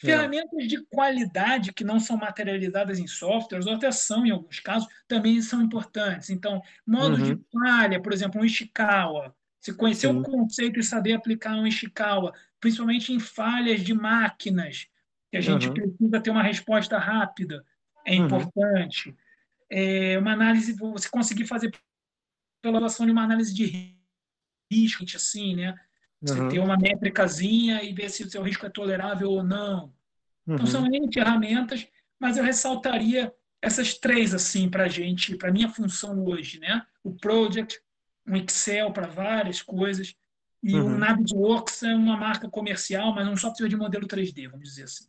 É. 0.03 0.07
Ferramentas 0.07 0.69
de 0.69 0.85
qualidade 0.91 1.73
que 1.73 1.85
não 1.85 1.99
são 1.99 2.19
materializadas 2.19 2.99
em 2.99 3.07
softwares, 3.07 3.67
ou 3.67 3.75
até 3.75 3.91
são 3.91 4.27
em 4.27 4.31
alguns 4.31 4.61
casos, 4.61 4.87
também 5.09 5.41
são 5.41 5.63
importantes. 5.63 6.29
Então, 6.29 6.61
modo 6.87 7.17
uhum. 7.17 7.35
de 7.35 7.41
falha, 7.51 8.03
por 8.03 8.13
exemplo, 8.13 8.43
um 8.43 8.45
Ishikawa. 8.45 9.35
Se 9.59 9.73
conhecer 9.73 10.09
Sim. 10.09 10.19
o 10.19 10.23
conceito 10.23 10.79
e 10.79 10.85
saber 10.85 11.15
aplicar 11.15 11.57
um 11.57 11.67
Ishikawa, 11.67 12.35
principalmente 12.61 13.11
em 13.11 13.19
falhas 13.19 13.81
de 13.83 13.95
máquinas, 13.95 14.87
que 15.31 15.39
a 15.39 15.41
gente 15.41 15.69
uhum. 15.69 15.75
precisa 15.75 16.21
ter 16.21 16.31
uma 16.31 16.43
resposta 16.43 16.99
rápida, 16.99 17.65
é 18.11 18.19
uhum. 18.19 18.27
importante. 18.27 19.17
É 19.71 20.19
uma 20.19 20.33
análise, 20.33 20.73
você 20.73 21.09
conseguir 21.09 21.47
fazer 21.47 21.73
pela 22.61 22.79
relação 22.79 23.07
de 23.07 23.13
uma 23.13 23.23
análise 23.23 23.55
de 23.55 23.97
risco, 24.71 25.05
assim, 25.15 25.55
né? 25.57 25.75
Você 26.21 26.39
uhum. 26.39 26.49
ter 26.49 26.59
uma 26.59 26.77
métricazinha 26.77 27.83
e 27.83 27.93
ver 27.93 28.11
se 28.11 28.25
o 28.25 28.31
seu 28.31 28.43
risco 28.43 28.67
é 28.67 28.71
tolerável 28.71 29.31
ou 29.31 29.45
não. 29.45 29.95
Então, 30.43 30.47
uhum. 30.47 30.55
Então, 30.55 30.67
são 30.67 30.87
N 30.87 31.13
ferramentas, 31.13 31.87
mas 32.19 32.37
eu 32.37 32.45
ressaltaria 32.45 33.33
essas 33.63 33.95
três, 33.95 34.35
assim, 34.35 34.69
para 34.69 34.85
a 34.85 34.89
gente, 34.89 35.37
para 35.37 35.53
minha 35.53 35.69
função 35.69 36.25
hoje, 36.25 36.59
né? 36.59 36.85
O 37.05 37.15
Project, 37.15 37.81
um 38.27 38.37
Excel 38.37 38.93
para 38.93 39.07
várias 39.07 39.63
coisas, 39.63 40.15
e 40.63 40.75
uhum. 40.75 40.95
o 40.95 40.99
Navisworks 40.99 41.83
é 41.83 41.95
uma 41.95 42.17
marca 42.17 42.49
comercial, 42.49 43.15
mas 43.15 43.27
um 43.29 43.37
software 43.37 43.69
de 43.69 43.77
modelo 43.77 44.07
3D, 44.07 44.49
vamos 44.49 44.69
dizer 44.69 44.85
assim. 44.85 45.07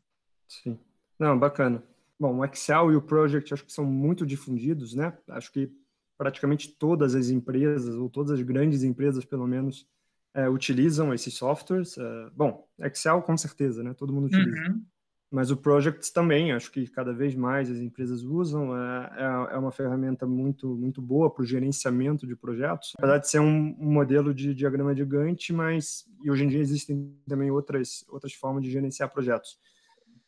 Sim. 0.47 0.79
Não, 1.19 1.37
bacana. 1.37 1.83
Bom, 2.21 2.37
o 2.37 2.45
Excel 2.45 2.91
e 2.91 2.95
o 2.95 3.01
Project 3.01 3.51
acho 3.51 3.65
que 3.65 3.73
são 3.73 3.83
muito 3.83 4.27
difundidos, 4.27 4.93
né? 4.93 5.11
Acho 5.29 5.51
que 5.51 5.71
praticamente 6.15 6.69
todas 6.77 7.15
as 7.15 7.29
empresas, 7.29 7.95
ou 7.95 8.07
todas 8.11 8.29
as 8.33 8.41
grandes 8.43 8.83
empresas, 8.83 9.25
pelo 9.25 9.47
menos, 9.47 9.87
é, 10.35 10.47
utilizam 10.47 11.11
esses 11.15 11.33
softwares. 11.33 11.97
É, 11.97 12.29
bom, 12.35 12.63
Excel 12.79 13.23
com 13.23 13.35
certeza, 13.35 13.81
né? 13.81 13.95
Todo 13.95 14.13
mundo 14.13 14.25
utiliza. 14.25 14.69
Uhum. 14.69 14.85
Mas 15.31 15.49
o 15.49 15.57
Projects 15.57 16.11
também, 16.11 16.51
acho 16.51 16.71
que 16.71 16.85
cada 16.85 17.11
vez 17.11 17.33
mais 17.33 17.71
as 17.71 17.79
empresas 17.79 18.21
usam. 18.21 18.77
É, 18.77 19.13
é, 19.17 19.55
é 19.55 19.57
uma 19.57 19.71
ferramenta 19.71 20.27
muito, 20.27 20.75
muito 20.75 21.01
boa 21.01 21.33
para 21.33 21.41
o 21.41 21.45
gerenciamento 21.45 22.27
de 22.27 22.35
projetos. 22.35 22.93
Apesar 22.99 23.17
de 23.17 23.29
ser 23.29 23.39
um, 23.39 23.75
um, 23.79 23.91
modelo 23.91 24.31
de 24.31 24.53
diagrama 24.53 24.93
de 24.93 25.03
Gantt, 25.03 25.51
mas 25.51 26.05
e 26.23 26.29
hoje 26.29 26.43
em 26.43 26.49
dia 26.49 26.59
existem 26.59 27.17
também 27.27 27.49
outras, 27.49 28.05
outras 28.09 28.33
formas 28.33 28.61
de 28.61 28.69
gerenciar 28.69 29.09
projetos. 29.09 29.57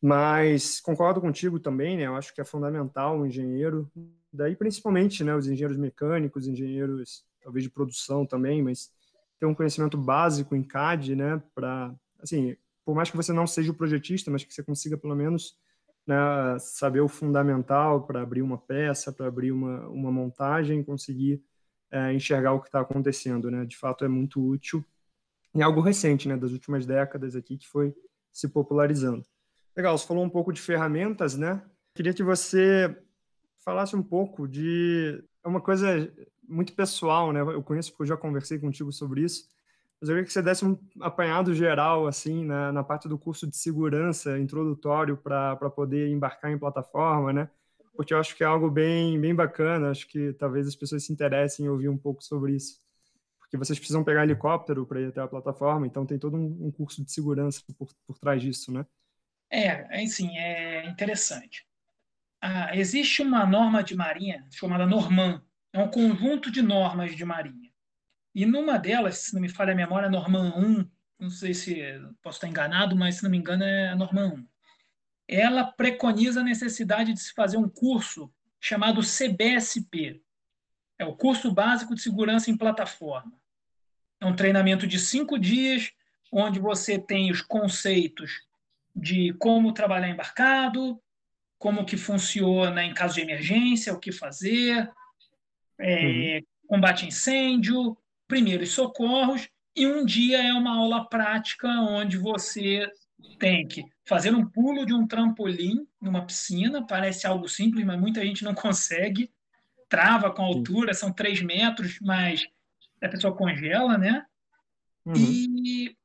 Mas 0.05 0.81
concordo 0.81 1.21
contigo 1.21 1.61
também, 1.61 1.95
né? 1.95 2.07
Eu 2.07 2.15
acho 2.17 2.35
que 2.35 2.41
é 2.41 2.43
fundamental 2.43 3.17
o 3.17 3.25
engenheiro, 3.25 3.89
daí 4.33 4.53
principalmente, 4.53 5.23
né, 5.23 5.33
os 5.33 5.47
engenheiros 5.47 5.77
mecânicos, 5.77 6.45
engenheiros 6.45 7.25
talvez 7.41 7.63
de 7.63 7.69
produção 7.69 8.25
também, 8.25 8.61
mas 8.61 8.91
ter 9.39 9.45
um 9.45 9.55
conhecimento 9.55 9.97
básico 9.97 10.57
em 10.57 10.63
CAD, 10.63 11.15
né, 11.15 11.41
para, 11.55 11.95
assim, 12.19 12.57
por 12.83 12.93
mais 12.93 13.09
que 13.09 13.15
você 13.15 13.31
não 13.31 13.47
seja 13.47 13.71
o 13.71 13.73
projetista, 13.73 14.29
mas 14.29 14.43
que 14.43 14.53
você 14.53 14.61
consiga 14.61 14.97
pelo 14.97 15.15
menos 15.15 15.57
né, 16.05 16.17
saber 16.59 16.99
o 16.99 17.07
fundamental 17.07 18.05
para 18.05 18.21
abrir 18.21 18.41
uma 18.41 18.57
peça, 18.57 19.09
para 19.13 19.27
abrir 19.27 19.53
uma, 19.53 19.87
uma 19.87 20.11
montagem, 20.11 20.83
conseguir 20.83 21.41
é, 21.89 22.13
enxergar 22.13 22.51
o 22.51 22.59
que 22.59 22.67
está 22.67 22.81
acontecendo, 22.81 23.49
né? 23.49 23.63
De 23.65 23.77
fato 23.77 24.03
é 24.03 24.09
muito 24.09 24.45
útil 24.45 24.83
e 25.55 25.61
algo 25.63 25.79
recente, 25.79 26.27
né, 26.27 26.35
das 26.35 26.51
últimas 26.51 26.85
décadas 26.85 27.37
aqui 27.37 27.57
que 27.57 27.69
foi 27.69 27.95
se 28.33 28.49
popularizando. 28.49 29.23
Legal, 29.75 29.97
você 29.97 30.05
falou 30.05 30.23
um 30.23 30.29
pouco 30.29 30.53
de 30.53 30.61
ferramentas, 30.61 31.35
né? 31.35 31.63
Queria 31.95 32.13
que 32.13 32.23
você 32.23 32.95
falasse 33.63 33.95
um 33.95 34.03
pouco 34.03 34.47
de 34.47 35.23
é 35.43 35.47
uma 35.47 35.61
coisa 35.61 36.11
muito 36.47 36.73
pessoal, 36.73 37.31
né? 37.31 37.41
Eu 37.41 37.63
conheço 37.63 37.91
porque 37.91 38.03
eu 38.03 38.07
já 38.07 38.17
conversei 38.17 38.59
contigo 38.59 38.91
sobre 38.91 39.21
isso. 39.21 39.47
Mas 39.99 40.09
eu 40.09 40.15
queria 40.15 40.25
que 40.25 40.33
você 40.33 40.41
desse 40.41 40.65
um 40.65 40.77
apanhado 41.01 41.53
geral, 41.55 42.07
assim, 42.07 42.45
na, 42.45 42.71
na 42.71 42.83
parte 42.83 43.07
do 43.07 43.17
curso 43.17 43.47
de 43.47 43.55
segurança 43.55 44.37
introdutório 44.37 45.17
para 45.17 45.55
poder 45.69 46.09
embarcar 46.09 46.51
em 46.51 46.57
plataforma, 46.57 47.33
né? 47.33 47.49
Porque 47.95 48.13
eu 48.13 48.19
acho 48.19 48.35
que 48.35 48.43
é 48.43 48.47
algo 48.47 48.69
bem, 48.69 49.19
bem 49.19 49.33
bacana. 49.33 49.89
Acho 49.91 50.07
que 50.07 50.33
talvez 50.33 50.67
as 50.67 50.75
pessoas 50.75 51.03
se 51.03 51.13
interessem 51.13 51.65
em 51.65 51.69
ouvir 51.69 51.89
um 51.89 51.97
pouco 51.97 52.23
sobre 52.23 52.53
isso. 52.55 52.81
Porque 53.39 53.57
vocês 53.57 53.79
precisam 53.79 54.03
pegar 54.03 54.23
helicóptero 54.23 54.85
para 54.85 55.01
ir 55.01 55.07
até 55.07 55.21
a 55.21 55.27
plataforma, 55.27 55.85
então 55.87 56.05
tem 56.05 56.17
todo 56.19 56.35
um, 56.35 56.67
um 56.67 56.71
curso 56.71 57.03
de 57.03 57.11
segurança 57.11 57.61
por, 57.77 57.89
por 58.05 58.17
trás 58.19 58.41
disso, 58.41 58.71
né? 58.71 58.85
É, 59.53 60.03
assim, 60.03 60.35
é 60.35 60.83
interessante. 60.87 61.63
Ah, 62.41 62.75
existe 62.75 63.21
uma 63.21 63.45
norma 63.45 63.83
de 63.83 63.95
marinha 63.95 64.43
chamada 64.49 64.87
Norman, 64.87 65.43
é 65.71 65.77
um 65.77 65.91
conjunto 65.91 66.49
de 66.49 66.63
normas 66.63 67.15
de 67.15 67.23
marinha. 67.23 67.71
E 68.33 68.47
numa 68.47 68.79
delas, 68.79 69.19
se 69.19 69.33
não 69.35 69.39
me 69.39 69.47
falha 69.47 69.73
a 69.73 69.75
memória, 69.75 70.07
a 70.07 70.11
Norman 70.11 70.51
1, 70.57 70.89
não 71.19 71.29
sei 71.29 71.53
se 71.53 71.83
posso 72.23 72.37
estar 72.37 72.47
enganado, 72.47 72.95
mas 72.95 73.17
se 73.17 73.23
não 73.23 73.29
me 73.29 73.37
engano 73.37 73.63
é 73.63 73.89
a 73.89 73.95
Norman 73.95 74.33
1. 74.33 74.47
Ela 75.27 75.65
preconiza 75.65 76.41
a 76.41 76.43
necessidade 76.43 77.13
de 77.13 77.19
se 77.19 77.31
fazer 77.31 77.57
um 77.57 77.69
curso 77.69 78.33
chamado 78.59 79.01
CBSP. 79.01 80.19
É 80.97 81.05
o 81.05 81.15
curso 81.15 81.53
básico 81.53 81.93
de 81.93 82.01
segurança 82.01 82.49
em 82.49 82.57
plataforma. 82.57 83.39
É 84.19 84.25
um 84.25 84.35
treinamento 84.35 84.87
de 84.87 84.97
cinco 84.97 85.37
dias, 85.37 85.91
onde 86.31 86.59
você 86.59 86.97
tem 86.97 87.29
os 87.29 87.43
conceitos 87.43 88.51
de 88.95 89.33
como 89.33 89.73
trabalhar 89.73 90.09
embarcado, 90.09 91.01
como 91.57 91.85
que 91.85 91.97
funciona 91.97 92.83
em 92.83 92.93
caso 92.93 93.15
de 93.15 93.21
emergência, 93.21 93.93
o 93.93 93.99
que 93.99 94.11
fazer, 94.11 94.91
é, 95.79 96.05
uhum. 96.35 96.41
combate 96.67 97.05
a 97.05 97.07
incêndio, 97.07 97.97
primeiros 98.27 98.71
socorros, 98.71 99.49
e 99.75 99.87
um 99.87 100.05
dia 100.05 100.43
é 100.43 100.53
uma 100.53 100.75
aula 100.75 101.07
prática 101.09 101.67
onde 101.67 102.17
você 102.17 102.87
tem 103.39 103.67
que 103.67 103.83
fazer 104.05 104.33
um 104.33 104.45
pulo 104.45 104.85
de 104.85 104.93
um 104.93 105.07
trampolim 105.07 105.87
numa 106.01 106.25
piscina, 106.25 106.85
parece 106.85 107.25
algo 107.25 107.47
simples, 107.47 107.85
mas 107.85 107.99
muita 107.99 108.21
gente 108.21 108.43
não 108.43 108.53
consegue, 108.55 109.31
trava 109.89 110.31
com 110.31 110.43
a 110.43 110.45
altura, 110.47 110.93
são 110.93 111.11
três 111.11 111.41
metros, 111.41 111.97
mas 112.01 112.47
a 113.01 113.09
pessoa 113.09 113.35
congela, 113.35 113.97
né? 113.97 114.25
Uhum. 115.05 115.13
E 115.15 115.97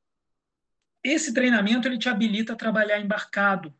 esse 1.03 1.33
treinamento 1.33 1.87
ele 1.87 1.97
te 1.97 2.09
habilita 2.09 2.53
a 2.53 2.57
trabalhar 2.57 2.99
embarcado, 2.99 3.73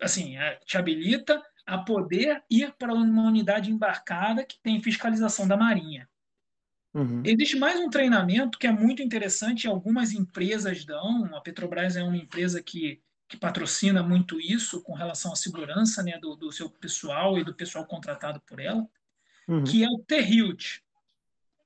assim, 0.00 0.36
é, 0.36 0.56
te 0.64 0.76
habilita 0.76 1.42
a 1.66 1.78
poder 1.78 2.42
ir 2.50 2.72
para 2.78 2.92
uma 2.92 3.22
unidade 3.22 3.70
embarcada 3.70 4.44
que 4.44 4.58
tem 4.60 4.82
fiscalização 4.82 5.46
da 5.48 5.56
Marinha. 5.56 6.08
Uhum. 6.92 7.22
Existe 7.24 7.58
mais 7.58 7.80
um 7.80 7.90
treinamento 7.90 8.58
que 8.58 8.66
é 8.66 8.72
muito 8.72 9.02
interessante, 9.02 9.66
algumas 9.66 10.12
empresas 10.12 10.84
dão, 10.84 11.34
a 11.34 11.40
Petrobras 11.40 11.96
é 11.96 12.02
uma 12.04 12.16
empresa 12.16 12.62
que, 12.62 13.00
que 13.26 13.36
patrocina 13.36 14.02
muito 14.02 14.40
isso 14.40 14.80
com 14.82 14.92
relação 14.92 15.32
à 15.32 15.36
segurança 15.36 16.02
né, 16.02 16.18
do, 16.18 16.36
do 16.36 16.52
seu 16.52 16.70
pessoal 16.70 17.36
e 17.38 17.44
do 17.44 17.54
pessoal 17.54 17.84
contratado 17.86 18.40
por 18.42 18.60
ela, 18.60 18.86
uhum. 19.48 19.64
que 19.64 19.82
é 19.82 19.88
o 19.88 19.98
THILT, 19.98 20.82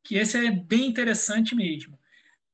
que 0.02 0.16
esse 0.16 0.46
é 0.46 0.50
bem 0.50 0.86
interessante 0.86 1.54
mesmo. 1.54 1.98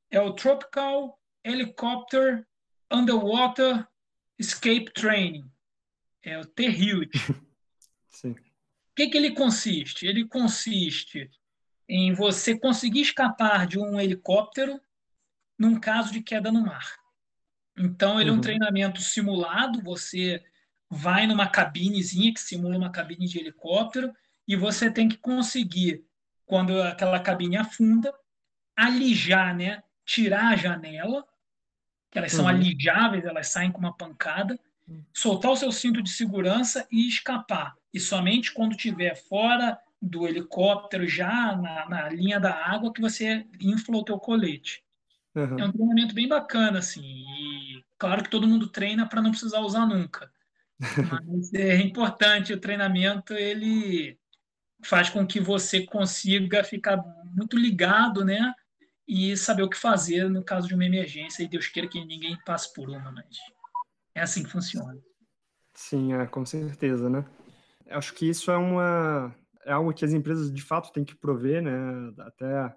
É 0.09 0.19
o 0.19 0.33
Tropical 0.33 1.17
Helicopter 1.45 2.45
Underwater 2.91 3.87
Escape 4.37 4.91
Training 4.93 5.45
é 6.23 6.39
o. 6.39 6.43
Sim. 8.09 8.31
O 8.31 8.35
que, 8.95 9.07
que 9.07 9.17
ele 9.17 9.31
consiste? 9.31 10.07
Ele 10.07 10.27
consiste 10.27 11.29
em 11.87 12.13
você 12.13 12.57
conseguir 12.57 13.01
escapar 13.01 13.67
de 13.67 13.77
um 13.77 13.99
helicóptero 13.99 14.81
num 15.57 15.79
caso 15.79 16.11
de 16.11 16.21
queda 16.21 16.51
no 16.51 16.65
mar. 16.65 16.97
Então, 17.77 18.19
ele 18.19 18.29
uhum. 18.29 18.29
é 18.29 18.31
um 18.31 18.35
uhum. 18.35 18.41
treinamento 18.41 19.01
simulado, 19.01 19.81
você 19.83 20.43
vai 20.89 21.27
numa 21.27 21.47
cabinezinha 21.47 22.33
que 22.33 22.39
simula 22.39 22.77
uma 22.77 22.91
cabine 22.91 23.27
de 23.27 23.37
helicóptero 23.37 24.11
e 24.47 24.55
você 24.55 24.89
tem 24.89 25.07
que 25.07 25.17
conseguir, 25.17 26.03
quando 26.45 26.81
aquela 26.81 27.19
cabine 27.19 27.57
afunda, 27.57 28.13
alijar, 28.75 29.55
né? 29.55 29.83
tirar 30.05 30.53
a 30.53 30.55
janela, 30.55 31.25
que 32.15 32.19
elas 32.19 32.31
são 32.31 32.45
uhum. 32.45 32.51
alijáveis, 32.51 33.25
elas 33.25 33.49
saem 33.49 33.73
com 33.73 33.79
uma 33.79 33.91
pancada, 33.91 34.57
soltar 35.13 35.51
o 35.51 35.55
seu 35.57 35.69
cinto 35.69 36.01
de 36.01 36.09
segurança 36.09 36.87
e 36.89 37.09
escapar. 37.09 37.75
E 37.93 37.99
somente 37.99 38.53
quando 38.53 38.77
tiver 38.77 39.15
fora 39.15 39.77
do 40.01 40.25
helicóptero, 40.25 41.05
já 41.05 41.53
na, 41.57 41.89
na 41.89 42.09
linha 42.09 42.39
da 42.39 42.53
água, 42.53 42.93
que 42.93 43.01
você 43.01 43.45
infla 43.59 43.97
o 43.97 44.03
teu 44.05 44.17
colete. 44.17 44.81
Uhum. 45.35 45.59
É 45.59 45.65
um 45.65 45.71
treinamento 45.73 46.15
bem 46.15 46.25
bacana, 46.25 46.79
assim. 46.79 47.03
E 47.03 47.83
claro 47.97 48.23
que 48.23 48.29
todo 48.29 48.47
mundo 48.47 48.69
treina 48.69 49.05
para 49.05 49.21
não 49.21 49.31
precisar 49.31 49.59
usar 49.59 49.85
nunca. 49.85 50.31
Mas 51.29 51.53
é 51.53 51.81
importante 51.81 52.53
o 52.53 52.59
treinamento, 52.61 53.33
ele 53.33 54.17
faz 54.81 55.09
com 55.09 55.27
que 55.27 55.41
você 55.41 55.85
consiga 55.85 56.63
ficar 56.63 56.95
muito 57.35 57.57
ligado, 57.57 58.23
né? 58.23 58.53
E 59.07 59.37
saber 59.37 59.63
o 59.63 59.69
que 59.69 59.77
fazer 59.77 60.29
no 60.29 60.43
caso 60.43 60.67
de 60.67 60.73
uma 60.73 60.85
emergência. 60.85 61.43
E 61.43 61.47
Deus 61.47 61.67
queira 61.67 61.87
que 61.87 62.03
ninguém 62.03 62.37
passe 62.45 62.73
por 62.73 62.89
uma, 62.89 63.11
mas 63.11 63.37
é 64.15 64.21
assim 64.21 64.43
que 64.43 64.49
funciona. 64.49 64.97
Sim, 65.73 66.13
é, 66.13 66.25
com 66.25 66.45
certeza, 66.45 67.09
né? 67.09 67.25
Acho 67.89 68.13
que 68.13 68.27
isso 68.27 68.49
é 68.49 68.57
uma 68.57 69.35
é 69.65 69.71
algo 69.71 69.93
que 69.93 70.05
as 70.05 70.13
empresas 70.13 70.53
de 70.53 70.61
fato 70.61 70.91
têm 70.91 71.03
que 71.03 71.15
prover, 71.15 71.61
né? 71.61 72.13
Até 72.19 72.75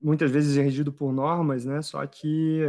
muitas 0.00 0.30
vezes 0.30 0.56
é 0.56 0.62
regido 0.62 0.92
por 0.92 1.12
normas, 1.12 1.64
né? 1.64 1.82
Só 1.82 2.04
que 2.06 2.62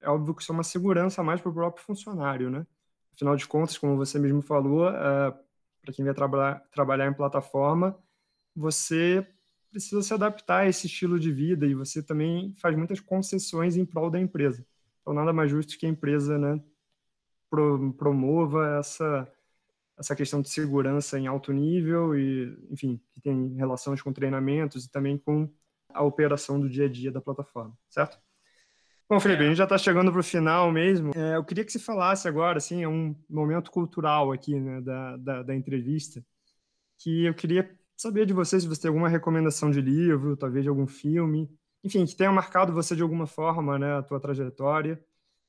é 0.00 0.08
óbvio 0.08 0.34
que 0.34 0.42
isso 0.42 0.52
é 0.52 0.54
uma 0.54 0.64
segurança 0.64 1.20
a 1.20 1.24
mais 1.24 1.40
para 1.40 1.50
o 1.50 1.54
próprio 1.54 1.84
funcionário, 1.84 2.50
né? 2.50 2.66
Afinal 3.14 3.36
de 3.36 3.46
contas, 3.46 3.78
como 3.78 3.96
você 3.96 4.18
mesmo 4.18 4.42
falou, 4.42 4.88
é, 4.88 5.34
para 5.82 5.94
quem 5.94 6.04
vai 6.04 6.14
trabalhar, 6.14 6.60
trabalhar 6.72 7.06
em 7.06 7.14
plataforma, 7.14 7.96
você 8.56 9.26
precisa 9.74 10.02
se 10.02 10.14
adaptar 10.14 10.60
a 10.60 10.68
esse 10.68 10.86
estilo 10.86 11.18
de 11.18 11.32
vida 11.32 11.66
e 11.66 11.74
você 11.74 12.00
também 12.00 12.54
faz 12.58 12.76
muitas 12.76 13.00
concessões 13.00 13.76
em 13.76 13.84
prol 13.84 14.08
da 14.08 14.20
empresa. 14.20 14.64
Então, 15.00 15.12
nada 15.12 15.32
mais 15.32 15.50
justo 15.50 15.76
que 15.76 15.84
a 15.84 15.88
empresa 15.88 16.38
né, 16.38 16.62
promova 17.98 18.78
essa, 18.78 19.28
essa 19.98 20.14
questão 20.14 20.40
de 20.40 20.48
segurança 20.48 21.18
em 21.18 21.26
alto 21.26 21.52
nível 21.52 22.16
e, 22.16 22.56
enfim, 22.70 23.00
que 23.12 23.20
tem 23.20 23.54
relações 23.56 24.00
com 24.00 24.12
treinamentos 24.12 24.84
e 24.84 24.90
também 24.90 25.18
com 25.18 25.52
a 25.92 26.04
operação 26.04 26.60
do 26.60 26.68
dia 26.68 26.84
a 26.84 26.88
dia 26.88 27.10
da 27.10 27.20
plataforma, 27.20 27.76
certo? 27.90 28.16
Bom, 29.08 29.18
Felipe, 29.18 29.42
a 29.42 29.46
gente 29.46 29.56
já 29.56 29.64
está 29.64 29.76
chegando 29.76 30.12
para 30.12 30.20
o 30.20 30.24
final 30.24 30.70
mesmo. 30.70 31.10
É, 31.16 31.34
eu 31.36 31.44
queria 31.44 31.64
que 31.64 31.72
você 31.72 31.80
falasse 31.80 32.28
agora, 32.28 32.58
assim, 32.58 32.84
é 32.84 32.88
um 32.88 33.14
momento 33.28 33.72
cultural 33.72 34.30
aqui 34.30 34.58
né, 34.58 34.80
da, 34.80 35.16
da, 35.16 35.42
da, 35.42 35.54
entrevista, 35.54 36.24
que 36.96 37.24
eu 37.24 37.34
queria 37.34 37.68
saber 37.96 38.26
de 38.26 38.32
você 38.32 38.60
se 38.60 38.68
você 38.68 38.82
tem 38.82 38.88
alguma 38.88 39.08
recomendação 39.08 39.70
de 39.70 39.80
livro, 39.80 40.36
talvez 40.36 40.62
de 40.64 40.68
algum 40.68 40.86
filme, 40.86 41.48
enfim, 41.82 42.04
que 42.06 42.16
tenha 42.16 42.32
marcado 42.32 42.72
você 42.72 42.96
de 42.96 43.02
alguma 43.02 43.26
forma, 43.26 43.78
né, 43.78 43.94
a 43.98 44.02
tua 44.02 44.20
trajetória, 44.20 45.02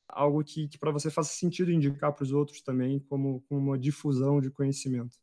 algo 0.07 0.43
que, 0.43 0.67
que 0.67 0.77
para 0.77 0.91
você 0.91 1.09
faça 1.09 1.33
sentido 1.33 1.71
indicar 1.71 2.13
para 2.13 2.23
os 2.23 2.31
outros 2.31 2.61
também, 2.61 2.99
como, 2.99 3.41
como 3.47 3.61
uma 3.61 3.77
difusão 3.77 4.39
de 4.39 4.51
conhecimento. 4.51 5.17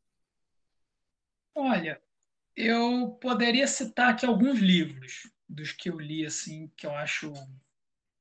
Olha, 1.55 2.01
eu 2.57 3.11
poderia 3.21 3.67
citar 3.67 4.11
aqui 4.11 4.27
alguns 4.27 4.59
livros 4.59 5.31
dos 5.49 5.73
que 5.73 5.91
eu 5.91 6.01
li, 6.01 6.25
assim, 6.25 6.71
que 6.77 6.87
eu 6.87 6.95
acho 6.95 7.33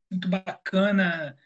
muito 0.09 0.27
bacana, 0.27 1.37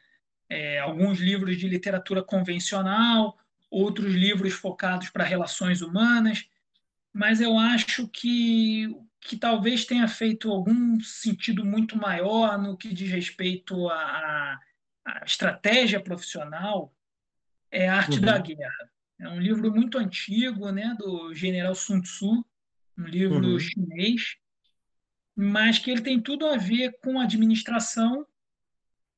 é, 0.50 0.80
alguns 0.80 1.20
livros 1.20 1.58
de 1.58 1.68
literatura 1.68 2.24
convencional, 2.24 3.38
outros 3.70 4.14
livros 4.14 4.54
focados 4.54 5.10
para 5.10 5.24
relações 5.24 5.82
humanas, 5.82 6.50
mas 7.16 7.40
eu 7.40 7.58
acho 7.58 8.10
que 8.10 8.94
que 9.22 9.38
talvez 9.38 9.86
tenha 9.86 10.08
feito 10.08 10.52
algum 10.52 11.00
sentido 11.00 11.66
muito 11.66 11.98
maior 11.98 12.60
no 12.60 12.78
que 12.78 12.94
diz 12.94 13.10
respeito 13.10 13.90
à, 13.90 14.60
à 15.04 15.24
estratégia 15.26 16.00
profissional 16.00 16.94
é 17.72 17.90
a 17.90 17.96
Arte 17.96 18.20
uhum. 18.20 18.26
da 18.26 18.38
Guerra. 18.38 18.92
É 19.20 19.28
um 19.28 19.40
livro 19.40 19.74
muito 19.74 19.98
antigo, 19.98 20.70
né, 20.72 20.96
do 21.00 21.34
general 21.34 21.74
Sun 21.74 22.02
Tzu, 22.02 22.46
um 22.96 23.04
livro 23.06 23.48
uhum. 23.48 23.60
chinês, 23.60 24.38
mas 25.36 25.80
que 25.80 25.90
ele 25.90 26.02
tem 26.02 26.22
tudo 26.22 26.46
a 26.46 26.58
ver 26.58 26.96
com 27.02 27.20
administração 27.20 28.28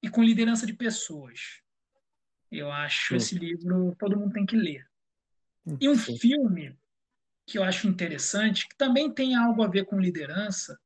e 0.02 0.08
com 0.08 0.24
liderança 0.24 0.66
de 0.66 0.74
pessoas. 0.74 1.62
Eu 2.50 2.72
acho 2.72 3.10
Sim. 3.10 3.16
esse 3.16 3.36
livro 3.38 3.94
todo 4.00 4.18
mundo 4.18 4.32
tem 4.32 4.46
que 4.46 4.56
ler. 4.56 4.88
E 5.82 5.90
um 5.90 5.96
Sim. 5.96 6.18
filme 6.18 6.78
que 7.48 7.58
eu 7.58 7.64
acho 7.64 7.88
interessante, 7.88 8.68
que 8.68 8.76
também 8.78 9.10
tem 9.10 9.34
algo 9.34 9.64
a 9.64 9.68
ver 9.68 9.86
com 9.86 10.00
liderança, 10.00 10.78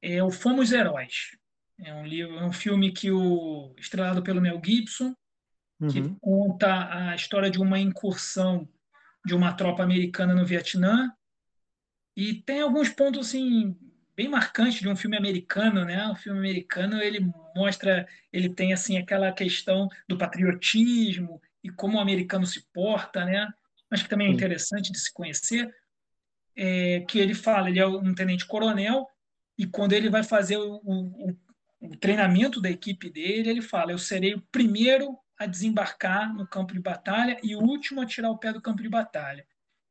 é 0.00 0.22
o 0.22 0.30
Fomos 0.30 0.70
Heróis. 0.70 1.36
É 1.82 1.92
um 1.92 2.06
livro, 2.06 2.38
é 2.38 2.44
um 2.44 2.52
filme 2.52 2.92
que 2.92 3.10
o 3.10 3.74
estrelado 3.76 4.22
pelo 4.22 4.40
Mel 4.40 4.60
Gibson, 4.64 5.14
uhum. 5.80 5.88
que 5.88 6.16
conta 6.20 7.10
a 7.10 7.16
história 7.16 7.50
de 7.50 7.58
uma 7.58 7.78
incursão 7.78 8.68
de 9.24 9.34
uma 9.34 9.52
tropa 9.52 9.82
americana 9.82 10.34
no 10.34 10.46
Vietnã. 10.46 11.12
E 12.16 12.34
tem 12.34 12.60
alguns 12.60 12.88
pontos 12.88 13.28
assim 13.28 13.76
bem 14.16 14.28
marcante 14.28 14.80
de 14.80 14.88
um 14.88 14.96
filme 14.96 15.16
americano, 15.16 15.84
né? 15.84 16.06
O 16.08 16.14
filme 16.14 16.38
americano 16.38 17.00
ele 17.02 17.20
mostra, 17.56 18.06
ele 18.32 18.48
tem 18.48 18.72
assim 18.72 18.98
aquela 18.98 19.32
questão 19.32 19.88
do 20.06 20.16
patriotismo 20.16 21.40
e 21.62 21.70
como 21.70 21.98
o 21.98 22.00
americano 22.00 22.46
se 22.46 22.66
porta, 22.72 23.24
né? 23.24 23.52
Mas 23.90 24.02
que 24.02 24.08
também 24.08 24.28
é 24.28 24.30
interessante 24.30 24.92
de 24.92 24.98
se 24.98 25.12
conhecer, 25.12 25.74
é, 26.56 27.00
que 27.00 27.18
ele 27.18 27.34
fala, 27.34 27.68
ele 27.68 27.80
é 27.80 27.86
um 27.86 28.14
tenente 28.14 28.46
coronel 28.46 29.06
e 29.58 29.66
quando 29.66 29.92
ele 29.92 30.08
vai 30.08 30.22
fazer 30.22 30.56
o, 30.56 30.80
o, 30.84 31.36
o 31.80 31.96
treinamento 31.96 32.60
da 32.60 32.70
equipe 32.70 33.10
dele, 33.10 33.50
ele 33.50 33.62
fala: 33.62 33.92
eu 33.92 33.98
serei 33.98 34.34
o 34.34 34.40
primeiro 34.52 35.18
a 35.38 35.46
desembarcar 35.46 36.34
no 36.34 36.46
campo 36.46 36.72
de 36.72 36.80
batalha 36.80 37.38
e 37.42 37.56
o 37.56 37.60
último 37.60 38.00
a 38.00 38.06
tirar 38.06 38.30
o 38.30 38.38
pé 38.38 38.52
do 38.52 38.60
campo 38.60 38.82
de 38.82 38.88
batalha. 38.88 39.46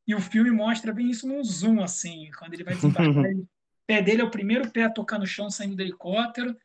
E 0.08 0.16
o 0.16 0.22
filme 0.22 0.52
mostra 0.52 0.94
bem 0.94 1.10
isso 1.10 1.28
num 1.28 1.44
zoom, 1.44 1.84
assim, 1.84 2.30
quando 2.38 2.54
ele 2.54 2.64
vai 2.64 2.76
desembarcar, 2.76 3.26
ele 3.26 3.48
pé 3.86 4.02
dele 4.04 4.22
é 4.22 4.24
o 4.24 4.30
primeiro 4.30 4.70
pé 4.70 4.84
a 4.84 4.90
tocar 4.90 5.18
no 5.18 5.26
chão 5.26 5.50
saindo 5.50 5.76
do 5.76 5.82
helicóptero, 5.82 6.56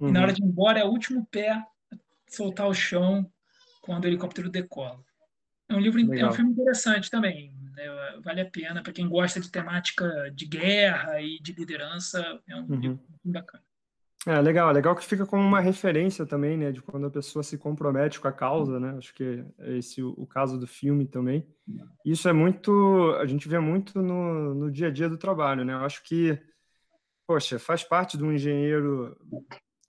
uhum. 0.00 0.08
e 0.08 0.12
na 0.12 0.20
hora 0.20 0.30
uhum. 0.30 0.34
de 0.34 0.42
ir 0.42 0.46
embora 0.46 0.80
é 0.80 0.84
o 0.84 0.88
último 0.88 1.24
pé 1.30 1.50
a 1.50 1.64
soltar 2.28 2.66
o 2.66 2.74
chão 2.74 3.30
quando 3.80 4.04
o 4.04 4.08
helicóptero 4.08 4.50
decola. 4.50 5.00
É 5.72 5.76
um 5.76 5.80
livro, 5.80 5.98
Legal. 5.98 6.28
é 6.28 6.30
um 6.30 6.34
filme 6.34 6.52
interessante 6.52 7.10
também. 7.10 7.52
Né? 7.74 7.84
Vale 8.22 8.40
a 8.40 8.50
pena 8.50 8.82
para 8.82 8.92
quem 8.92 9.08
gosta 9.08 9.40
de 9.40 9.50
temática 9.50 10.30
de 10.34 10.46
guerra 10.46 11.20
e 11.20 11.38
de 11.40 11.52
liderança. 11.52 12.40
É 12.48 12.56
um 12.56 12.66
uhum. 12.66 12.80
livro 12.80 13.00
bacana. 13.24 13.64
É 14.24 14.40
legal, 14.40 14.70
é 14.70 14.72
legal 14.72 14.94
que 14.94 15.04
fica 15.04 15.26
como 15.26 15.42
uma 15.42 15.58
referência 15.58 16.24
também, 16.24 16.56
né, 16.56 16.70
de 16.70 16.80
quando 16.80 17.08
a 17.08 17.10
pessoa 17.10 17.42
se 17.42 17.58
compromete 17.58 18.20
com 18.20 18.28
a 18.28 18.32
causa, 18.32 18.78
né? 18.78 18.94
Acho 18.96 19.12
que 19.12 19.44
é 19.58 19.76
esse 19.76 20.00
o, 20.00 20.24
caso 20.26 20.56
do 20.60 20.66
filme 20.66 21.06
também. 21.06 21.44
Isso 22.06 22.28
é 22.28 22.32
muito, 22.32 23.16
a 23.18 23.26
gente 23.26 23.48
vê 23.48 23.58
muito 23.58 24.00
no, 24.00 24.54
no 24.54 24.70
dia 24.70 24.86
a 24.86 24.90
dia 24.92 25.08
do 25.08 25.18
trabalho, 25.18 25.64
né? 25.64 25.72
Eu 25.72 25.84
acho 25.84 26.04
que 26.04 26.38
poxa, 27.26 27.58
faz 27.58 27.82
parte 27.82 28.16
de 28.16 28.24
um 28.24 28.32
engenheiro, 28.32 29.16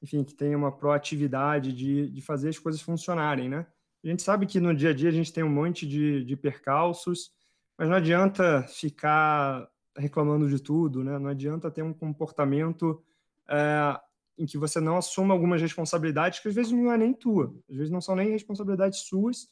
enfim, 0.01 0.23
que 0.23 0.33
tenha 0.33 0.57
uma 0.57 0.71
proatividade 0.71 1.73
de, 1.73 2.09
de 2.09 2.21
fazer 2.21 2.49
as 2.49 2.57
coisas 2.57 2.81
funcionarem, 2.81 3.49
né? 3.49 3.67
A 4.03 4.07
gente 4.07 4.21
sabe 4.21 4.45
que 4.45 4.59
no 4.59 4.75
dia 4.75 4.89
a 4.89 4.93
dia 4.93 5.09
a 5.09 5.13
gente 5.13 5.31
tem 5.31 5.43
um 5.43 5.49
monte 5.49 5.87
de, 5.87 6.25
de 6.25 6.35
percalços, 6.35 7.31
mas 7.77 7.87
não 7.87 7.95
adianta 7.95 8.63
ficar 8.63 9.67
reclamando 9.95 10.49
de 10.49 10.59
tudo, 10.59 11.03
né? 11.03 11.17
Não 11.17 11.29
adianta 11.29 11.71
ter 11.71 11.83
um 11.83 11.93
comportamento 11.93 13.01
é, 13.47 13.99
em 14.37 14.45
que 14.45 14.57
você 14.57 14.79
não 14.79 14.97
assuma 14.97 15.33
algumas 15.33 15.61
responsabilidades 15.61 16.39
que 16.39 16.47
às 16.47 16.55
vezes 16.55 16.71
não 16.71 16.91
é 16.91 16.97
nem 16.97 17.13
tua, 17.13 17.53
às 17.69 17.75
vezes 17.75 17.91
não 17.91 18.01
são 18.01 18.15
nem 18.15 18.31
responsabilidades 18.31 18.99
suas, 19.01 19.47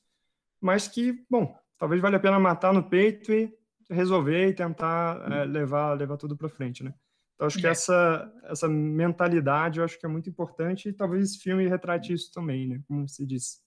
mas 0.60 0.88
que, 0.88 1.24
bom, 1.30 1.56
talvez 1.78 2.02
valha 2.02 2.18
a 2.18 2.20
pena 2.20 2.40
matar 2.40 2.74
no 2.74 2.84
peito 2.84 3.32
e 3.32 3.54
resolver 3.90 4.50
e 4.50 4.54
tentar 4.54 5.32
é, 5.32 5.46
levar 5.46 5.94
levar 5.94 6.18
tudo 6.18 6.36
para 6.36 6.50
frente, 6.50 6.84
né? 6.84 6.94
Então, 7.36 7.48
acho 7.48 7.60
que 7.60 7.68
é. 7.68 7.72
essa, 7.72 8.32
essa 8.44 8.68
mentalidade 8.68 9.80
eu 9.80 9.86
acho 9.86 10.00
que 10.00 10.06
é 10.06 10.10
muito 10.10 10.30
importante 10.30 10.90
e 10.90 10.94
talvez 10.94 11.24
esse 11.24 11.40
filme 11.40 11.68
retrate 11.68 12.14
isso 12.14 12.32
também, 12.32 12.68
né? 12.68 12.82
Como 12.88 13.08
se 13.08 13.26
disse. 13.26 13.60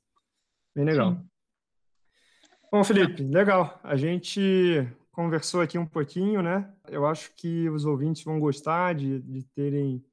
Bem 0.75 0.85
legal. 0.85 1.15
Sim. 1.15 1.29
Bom, 2.71 2.83
Felipe, 2.83 3.23
legal. 3.23 3.79
A 3.85 3.95
gente 3.95 4.89
conversou 5.13 5.61
aqui 5.61 5.79
um 5.79 5.87
pouquinho, 5.87 6.43
né? 6.43 6.69
Eu 6.89 7.07
acho 7.07 7.33
que 7.37 7.71
os 7.71 7.85
ouvintes 7.85 8.25
vão 8.25 8.41
gostar 8.41 8.97
de, 8.97 9.21
de 9.21 9.45
terem, 9.55 10.05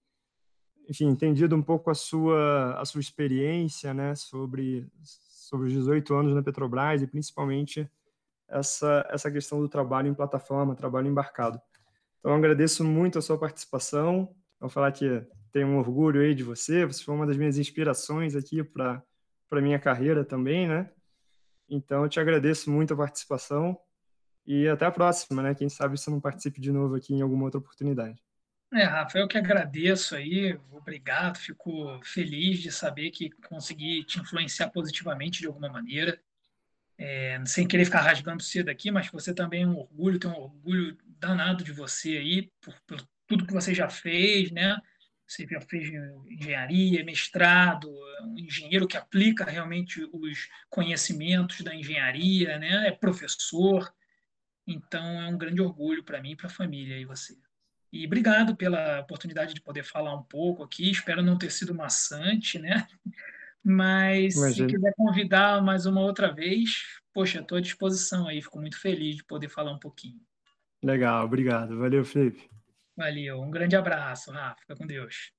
enfim, 0.88 1.08
entendido 1.08 1.56
um 1.56 1.62
pouco 1.64 1.90
a 1.90 1.96
sua, 1.96 2.80
a 2.80 2.86
sua 2.86 3.02
experiência, 3.02 3.96
né? 3.96 4.14
Sobre, 4.14 4.88
sobre 5.02 5.68
os 5.68 5.74
18 5.74 6.14
anos 6.14 6.36
na 6.36 6.44
Petrobras 6.44 7.02
e 7.02 7.08
principalmente 7.08 7.90
essa, 8.48 9.08
essa 9.10 9.32
questão 9.32 9.60
do 9.60 9.68
trabalho 9.68 10.10
em 10.10 10.14
plataforma, 10.14 10.76
trabalho 10.76 11.08
embarcado. 11.08 11.60
Então, 12.20 12.36
agradeço 12.36 12.84
muito 12.84 13.18
a 13.18 13.22
sua 13.24 13.40
participação. 13.40 14.36
Vou 14.60 14.70
falar 14.70 14.92
que 14.92 15.26
tenho 15.52 15.68
um 15.68 15.80
orgulho 15.80 16.22
aí 16.22 16.36
de 16.36 16.44
você. 16.44 16.86
Você 16.86 17.04
foi 17.04 17.16
uma 17.16 17.26
das 17.26 17.38
minhas 17.38 17.58
inspirações 17.58 18.36
aqui 18.36 18.64
para 18.64 19.04
a 19.60 19.62
minha 19.62 19.80
carreira 19.80 20.26
também, 20.26 20.68
né? 20.68 20.92
Então, 21.70 22.04
eu 22.04 22.10
te 22.10 22.20
agradeço 22.20 22.70
muito 22.72 22.94
a 22.94 22.98
participação 22.98 23.80
E 24.46 24.68
até 24.68 24.86
a 24.86 24.92
próxima, 24.92 25.44
né? 25.44 25.56
Quem 25.56 25.70
sabe 25.70 25.98
você 25.98 26.10
não 26.12 26.22
participe 26.22 26.62
de 26.62 26.72
novo 26.72 26.96
aqui 26.96 27.14
em 27.14 27.22
alguma 27.22 27.46
outra 27.46 27.60
oportunidade. 27.60 28.22
É, 28.74 28.84
Rafa, 28.86 29.18
eu 29.20 29.28
que 29.28 29.38
agradeço 29.38 30.16
aí, 30.16 30.58
obrigado, 30.72 31.38
fico 31.38 32.00
feliz 32.06 32.60
de 32.60 32.72
saber 32.72 33.12
que 33.12 33.30
consegui 33.50 34.04
te 34.06 34.20
influenciar 34.20 34.70
positivamente 34.70 35.42
de 35.42 35.48
alguma 35.48 35.70
maneira, 35.70 36.22
é, 36.98 37.44
sem 37.46 37.68
querer 37.68 37.86
ficar 37.86 38.02
rasgando 38.02 38.44
cedo 38.44 38.70
aqui, 38.70 38.92
mas 38.92 39.10
você 39.10 39.34
também 39.34 39.64
é 39.64 39.68
um 39.68 39.78
orgulho, 39.78 40.20
tem 40.20 40.32
um 40.32 40.38
orgulho 40.40 40.98
danado 41.06 41.64
de 41.64 41.74
você 41.74 42.18
aí, 42.18 42.52
por, 42.62 42.76
por 42.88 43.08
tudo 43.28 43.46
que 43.46 43.54
você 43.54 43.74
já 43.74 43.90
fez, 43.90 44.52
né? 44.52 44.78
Você 45.32 45.48
já 45.48 45.62
fez 45.62 45.90
engenharia, 46.30 47.06
mestrado, 47.06 47.90
um 48.22 48.38
engenheiro 48.38 48.86
que 48.86 48.98
aplica 48.98 49.46
realmente 49.46 50.04
os 50.12 50.50
conhecimentos 50.70 51.62
da 51.62 51.74
engenharia, 51.74 52.60
né? 52.60 52.90
É 52.90 52.92
professor, 52.92 53.90
então 54.68 55.22
é 55.22 55.30
um 55.30 55.38
grande 55.38 55.62
orgulho 55.62 56.04
para 56.04 56.22
mim 56.22 56.32
e 56.32 56.36
para 56.36 56.48
a 56.48 56.50
família 56.50 56.98
e 56.98 57.06
você. 57.06 57.38
E 57.94 58.06
obrigado 58.06 58.58
pela 58.58 59.00
oportunidade 59.00 59.54
de 59.54 59.62
poder 59.62 59.86
falar 59.86 60.14
um 60.14 60.24
pouco 60.24 60.64
aqui. 60.64 60.92
Espero 60.92 61.24
não 61.24 61.38
ter 61.38 61.50
sido 61.50 61.74
maçante, 61.74 62.60
né? 62.60 62.86
Mas 63.64 64.36
Imagina. 64.36 64.68
se 64.68 64.76
quiser 64.76 64.94
convidar 64.98 65.64
mais 65.64 65.86
uma 65.86 66.02
outra 66.02 66.34
vez, 66.34 67.00
poxa, 67.14 67.40
estou 67.40 67.58
à 67.58 67.62
disposição 67.62 68.28
aí. 68.28 68.42
Fico 68.42 68.60
muito 68.60 68.78
feliz 68.78 69.16
de 69.16 69.24
poder 69.24 69.48
falar 69.48 69.72
um 69.72 69.80
pouquinho. 69.80 70.20
Legal, 70.84 71.24
obrigado. 71.24 71.78
Valeu, 71.78 72.04
Felipe. 72.04 72.51
Valeu. 72.96 73.42
Um 73.42 73.52
grande 73.52 73.76
abraço, 73.76 74.32
Rafa. 74.32 74.62
Fica 74.62 74.76
com 74.76 74.86
Deus. 74.88 75.32